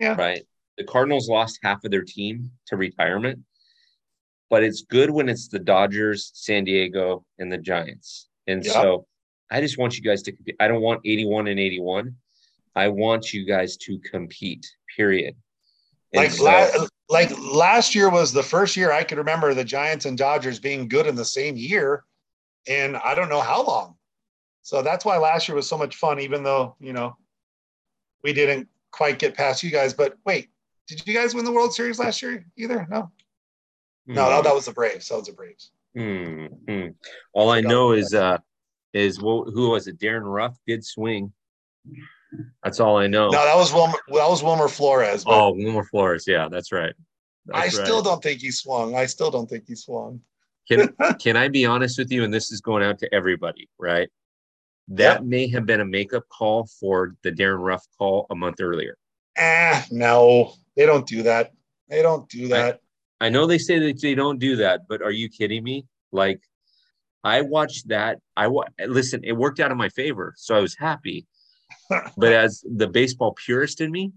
Yeah. 0.00 0.16
Right. 0.16 0.42
The 0.76 0.84
Cardinals 0.84 1.28
lost 1.28 1.60
half 1.62 1.84
of 1.84 1.90
their 1.90 2.02
team 2.02 2.50
to 2.66 2.76
retirement, 2.76 3.38
but 4.50 4.62
it's 4.62 4.82
good 4.82 5.10
when 5.10 5.28
it's 5.28 5.48
the 5.48 5.58
Dodgers, 5.58 6.32
San 6.34 6.64
Diego, 6.64 7.24
and 7.38 7.50
the 7.50 7.58
Giants. 7.58 8.28
And 8.46 8.64
yep. 8.64 8.74
so 8.74 9.06
I 9.50 9.60
just 9.60 9.78
want 9.78 9.96
you 9.96 10.02
guys 10.02 10.22
to 10.22 10.32
compete. 10.32 10.56
I 10.60 10.68
don't 10.68 10.82
want 10.82 11.00
81 11.04 11.46
and 11.46 11.58
81. 11.58 12.14
I 12.76 12.88
want 12.88 13.32
you 13.32 13.46
guys 13.46 13.76
to 13.78 13.98
compete, 13.98 14.66
period. 14.94 15.34
like, 16.14 16.30
so, 16.30 16.44
la- 16.44 16.86
like 17.08 17.32
last 17.40 17.94
year 17.94 18.10
was 18.10 18.32
the 18.32 18.42
first 18.42 18.76
year 18.76 18.92
I 18.92 19.02
could 19.02 19.18
remember 19.18 19.54
the 19.54 19.64
Giants 19.64 20.04
and 20.04 20.16
Dodgers 20.16 20.60
being 20.60 20.86
good 20.86 21.06
in 21.06 21.14
the 21.14 21.24
same 21.24 21.56
year. 21.56 22.04
And 22.68 22.96
I 22.98 23.14
don't 23.14 23.30
know 23.30 23.40
how 23.40 23.64
long. 23.64 23.96
So 24.62 24.82
that's 24.82 25.04
why 25.04 25.16
last 25.16 25.48
year 25.48 25.54
was 25.54 25.68
so 25.68 25.78
much 25.78 25.96
fun, 25.96 26.20
even 26.20 26.42
though, 26.42 26.76
you 26.78 26.92
know, 26.92 27.16
we 28.22 28.32
didn't 28.32 28.68
quite 28.90 29.18
get 29.18 29.34
past 29.34 29.62
you 29.62 29.70
guys. 29.70 29.94
But 29.94 30.18
wait, 30.26 30.50
did 30.86 31.06
you 31.06 31.14
guys 31.14 31.34
win 31.34 31.44
the 31.44 31.52
World 31.52 31.72
Series 31.72 31.98
last 31.98 32.20
year 32.20 32.44
either? 32.56 32.86
No. 32.90 33.10
Mm. 34.08 34.14
No, 34.14 34.30
no, 34.30 34.42
that 34.42 34.54
was 34.54 34.66
the 34.66 34.72
Braves. 34.72 35.08
That 35.08 35.16
was 35.16 35.26
the 35.28 35.32
Braves. 35.32 35.70
Mm-hmm. 35.96 36.88
All 37.32 37.50
I, 37.50 37.60
know 37.60 37.92
is 37.92 38.12
uh 38.12 38.38
is 38.92 39.16
who 39.16 39.70
was 39.70 39.86
it? 39.86 39.98
Darin 39.98 40.24
Ruf 40.24 40.58
did 40.66 40.84
swing 40.84 41.32
That's 42.62 42.80
all 42.80 42.96
I 42.96 43.06
know. 43.06 43.28
No, 43.28 43.44
that 43.44 43.56
was 43.56 43.72
Wilmer. 43.72 43.98
That 44.08 44.28
was 44.28 44.42
Wilmer 44.42 44.68
Flores. 44.68 45.24
oh, 45.26 45.52
Wilmer 45.52 45.84
Flores. 45.84 46.24
Yeah, 46.26 46.48
that's 46.50 46.72
right. 46.72 46.94
I 47.52 47.62
right. 47.62 47.72
still 47.72 48.02
don't 48.02 48.22
think 48.22 48.40
he 48.40 48.50
swung. 48.50 48.96
I 48.96 49.06
still 49.06 49.30
don't 49.30 49.48
think 49.48 49.64
he 49.68 49.74
swung. 49.74 50.20
Can 50.68 50.94
can 51.20 51.36
I 51.36 51.48
be 51.48 51.64
honest 51.64 51.98
with 51.98 52.10
you? 52.10 52.24
And 52.24 52.32
this 52.32 52.50
is 52.50 52.60
going 52.60 52.82
out 52.82 52.98
to 53.00 53.14
everybody, 53.14 53.68
right? 53.78 54.08
That 54.88 55.24
may 55.24 55.48
have 55.48 55.66
been 55.66 55.80
a 55.80 55.84
makeup 55.84 56.24
call 56.28 56.68
for 56.78 57.16
the 57.22 57.32
Darren 57.32 57.58
Ruff 57.60 57.84
call 57.98 58.26
a 58.30 58.36
month 58.36 58.60
earlier. 58.60 58.96
Ah, 59.36 59.84
no, 59.90 60.54
they 60.76 60.86
don't 60.86 61.06
do 61.06 61.24
that. 61.24 61.52
They 61.88 62.02
don't 62.02 62.28
do 62.28 62.48
that. 62.48 62.80
I 63.20 63.28
know 63.28 63.46
they 63.46 63.58
say 63.58 63.78
that 63.78 64.00
they 64.00 64.14
don't 64.14 64.38
do 64.38 64.56
that, 64.56 64.82
but 64.88 65.02
are 65.02 65.10
you 65.10 65.28
kidding 65.28 65.64
me? 65.64 65.86
Like, 66.12 66.40
I 67.24 67.40
watched 67.40 67.88
that. 67.88 68.18
I 68.36 68.46
wa- 68.46 68.66
listen. 68.86 69.22
It 69.24 69.32
worked 69.32 69.58
out 69.58 69.72
in 69.72 69.78
my 69.78 69.88
favor, 69.88 70.34
so 70.36 70.54
I 70.54 70.60
was 70.60 70.76
happy. 70.78 71.26
But 71.88 72.32
as 72.32 72.64
the 72.68 72.86
baseball 72.86 73.32
purist 73.32 73.80
in 73.80 73.90
me, 73.90 74.12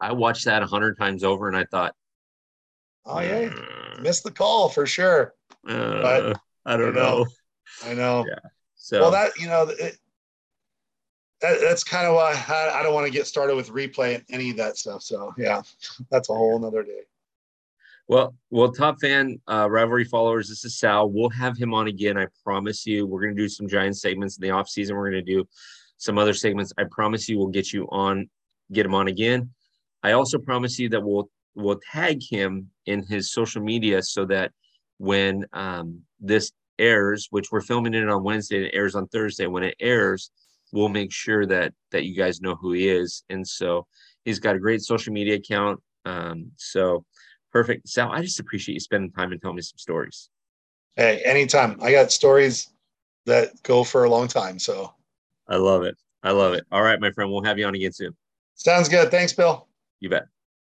I 0.00 0.12
watched 0.12 0.46
that 0.46 0.62
a 0.62 0.66
hundred 0.66 0.98
times 0.98 1.24
over, 1.24 1.48
and 1.48 1.56
I 1.56 1.64
thought, 1.64 1.94
oh 3.06 3.20
yeah, 3.20 3.50
"Uh, 3.52 4.00
missed 4.00 4.24
the 4.24 4.30
call 4.30 4.68
for 4.68 4.86
sure. 4.86 5.34
uh, 5.68 6.34
I 6.64 6.76
don't 6.76 6.94
know, 6.94 7.24
know. 7.24 7.26
I 7.84 7.94
know. 7.94 8.26
Yeah. 8.28 8.50
So 8.82 9.00
Well, 9.00 9.10
that 9.10 9.38
you 9.38 9.46
know, 9.46 9.68
it, 9.68 9.98
that, 11.40 11.60
that's 11.60 11.84
kind 11.84 12.06
of 12.06 12.14
why 12.14 12.32
I, 12.48 12.80
I 12.80 12.82
don't 12.82 12.94
want 12.94 13.06
to 13.06 13.12
get 13.12 13.26
started 13.26 13.54
with 13.54 13.68
replay 13.68 14.16
and 14.16 14.24
any 14.30 14.50
of 14.50 14.56
that 14.56 14.78
stuff. 14.78 15.02
So 15.02 15.32
yeah, 15.36 15.62
that's 16.10 16.30
a 16.30 16.34
whole 16.34 16.58
nother 16.58 16.82
day. 16.82 17.02
Well, 18.08 18.34
well, 18.50 18.72
top 18.72 18.96
fan 19.00 19.40
uh, 19.48 19.70
rivalry 19.70 20.04
followers. 20.04 20.48
This 20.48 20.64
is 20.64 20.76
Sal. 20.76 21.08
We'll 21.08 21.30
have 21.30 21.56
him 21.56 21.72
on 21.72 21.86
again. 21.86 22.18
I 22.18 22.26
promise 22.42 22.84
you. 22.84 23.06
We're 23.06 23.20
going 23.20 23.36
to 23.36 23.40
do 23.40 23.48
some 23.48 23.68
giant 23.68 23.96
segments 23.96 24.36
in 24.36 24.42
the 24.42 24.50
off 24.50 24.68
season. 24.68 24.96
We're 24.96 25.12
going 25.12 25.24
to 25.24 25.32
do 25.32 25.46
some 26.00 26.18
other 26.18 26.34
segments. 26.34 26.72
I 26.78 26.84
promise 26.90 27.28
you, 27.28 27.38
we'll 27.38 27.48
get 27.48 27.72
you 27.72 27.86
on, 27.90 28.28
get 28.72 28.86
him 28.86 28.94
on 28.94 29.06
again. 29.06 29.50
I 30.02 30.12
also 30.12 30.38
promise 30.38 30.78
you 30.78 30.88
that 30.88 31.02
we'll 31.02 31.30
we'll 31.54 31.80
tag 31.92 32.20
him 32.22 32.70
in 32.86 33.04
his 33.06 33.32
social 33.32 33.62
media 33.62 34.02
so 34.02 34.24
that 34.24 34.52
when 34.98 35.44
um, 35.52 36.00
this 36.18 36.52
airs, 36.78 37.28
which 37.30 37.52
we're 37.52 37.60
filming 37.60 37.94
it 37.94 38.08
on 38.08 38.24
Wednesday, 38.24 38.56
and 38.56 38.66
it 38.66 38.74
airs 38.74 38.94
on 38.94 39.06
Thursday. 39.08 39.46
When 39.46 39.62
it 39.62 39.76
airs, 39.78 40.30
we'll 40.72 40.88
make 40.88 41.12
sure 41.12 41.44
that 41.46 41.74
that 41.92 42.04
you 42.04 42.16
guys 42.16 42.40
know 42.40 42.54
who 42.54 42.72
he 42.72 42.88
is. 42.88 43.22
And 43.28 43.46
so 43.46 43.86
he's 44.24 44.38
got 44.38 44.56
a 44.56 44.58
great 44.58 44.80
social 44.80 45.12
media 45.12 45.34
account. 45.34 45.80
Um, 46.06 46.50
so 46.56 47.04
perfect, 47.52 47.88
Sal. 47.88 48.10
I 48.10 48.22
just 48.22 48.40
appreciate 48.40 48.74
you 48.74 48.80
spending 48.80 49.12
time 49.12 49.32
and 49.32 49.40
telling 49.40 49.56
me 49.56 49.62
some 49.62 49.78
stories. 49.78 50.30
Hey, 50.96 51.20
anytime. 51.24 51.78
I 51.82 51.92
got 51.92 52.10
stories 52.10 52.70
that 53.26 53.62
go 53.62 53.84
for 53.84 54.04
a 54.04 54.10
long 54.10 54.28
time. 54.28 54.58
So 54.58 54.94
I 55.50 55.56
love 55.56 55.82
it. 55.82 55.96
I 56.22 56.30
love 56.30 56.54
it. 56.54 56.64
All 56.70 56.82
right, 56.82 57.00
my 57.00 57.10
friend. 57.10 57.30
We'll 57.30 57.42
have 57.42 57.58
you 57.58 57.66
on 57.66 57.74
again 57.74 57.92
soon. 57.92 58.16
sounds 58.54 58.88
good. 58.88 59.10
Thanks, 59.10 59.32
Bill. 59.32 59.68
You 60.00 60.08
bet. 60.08 60.26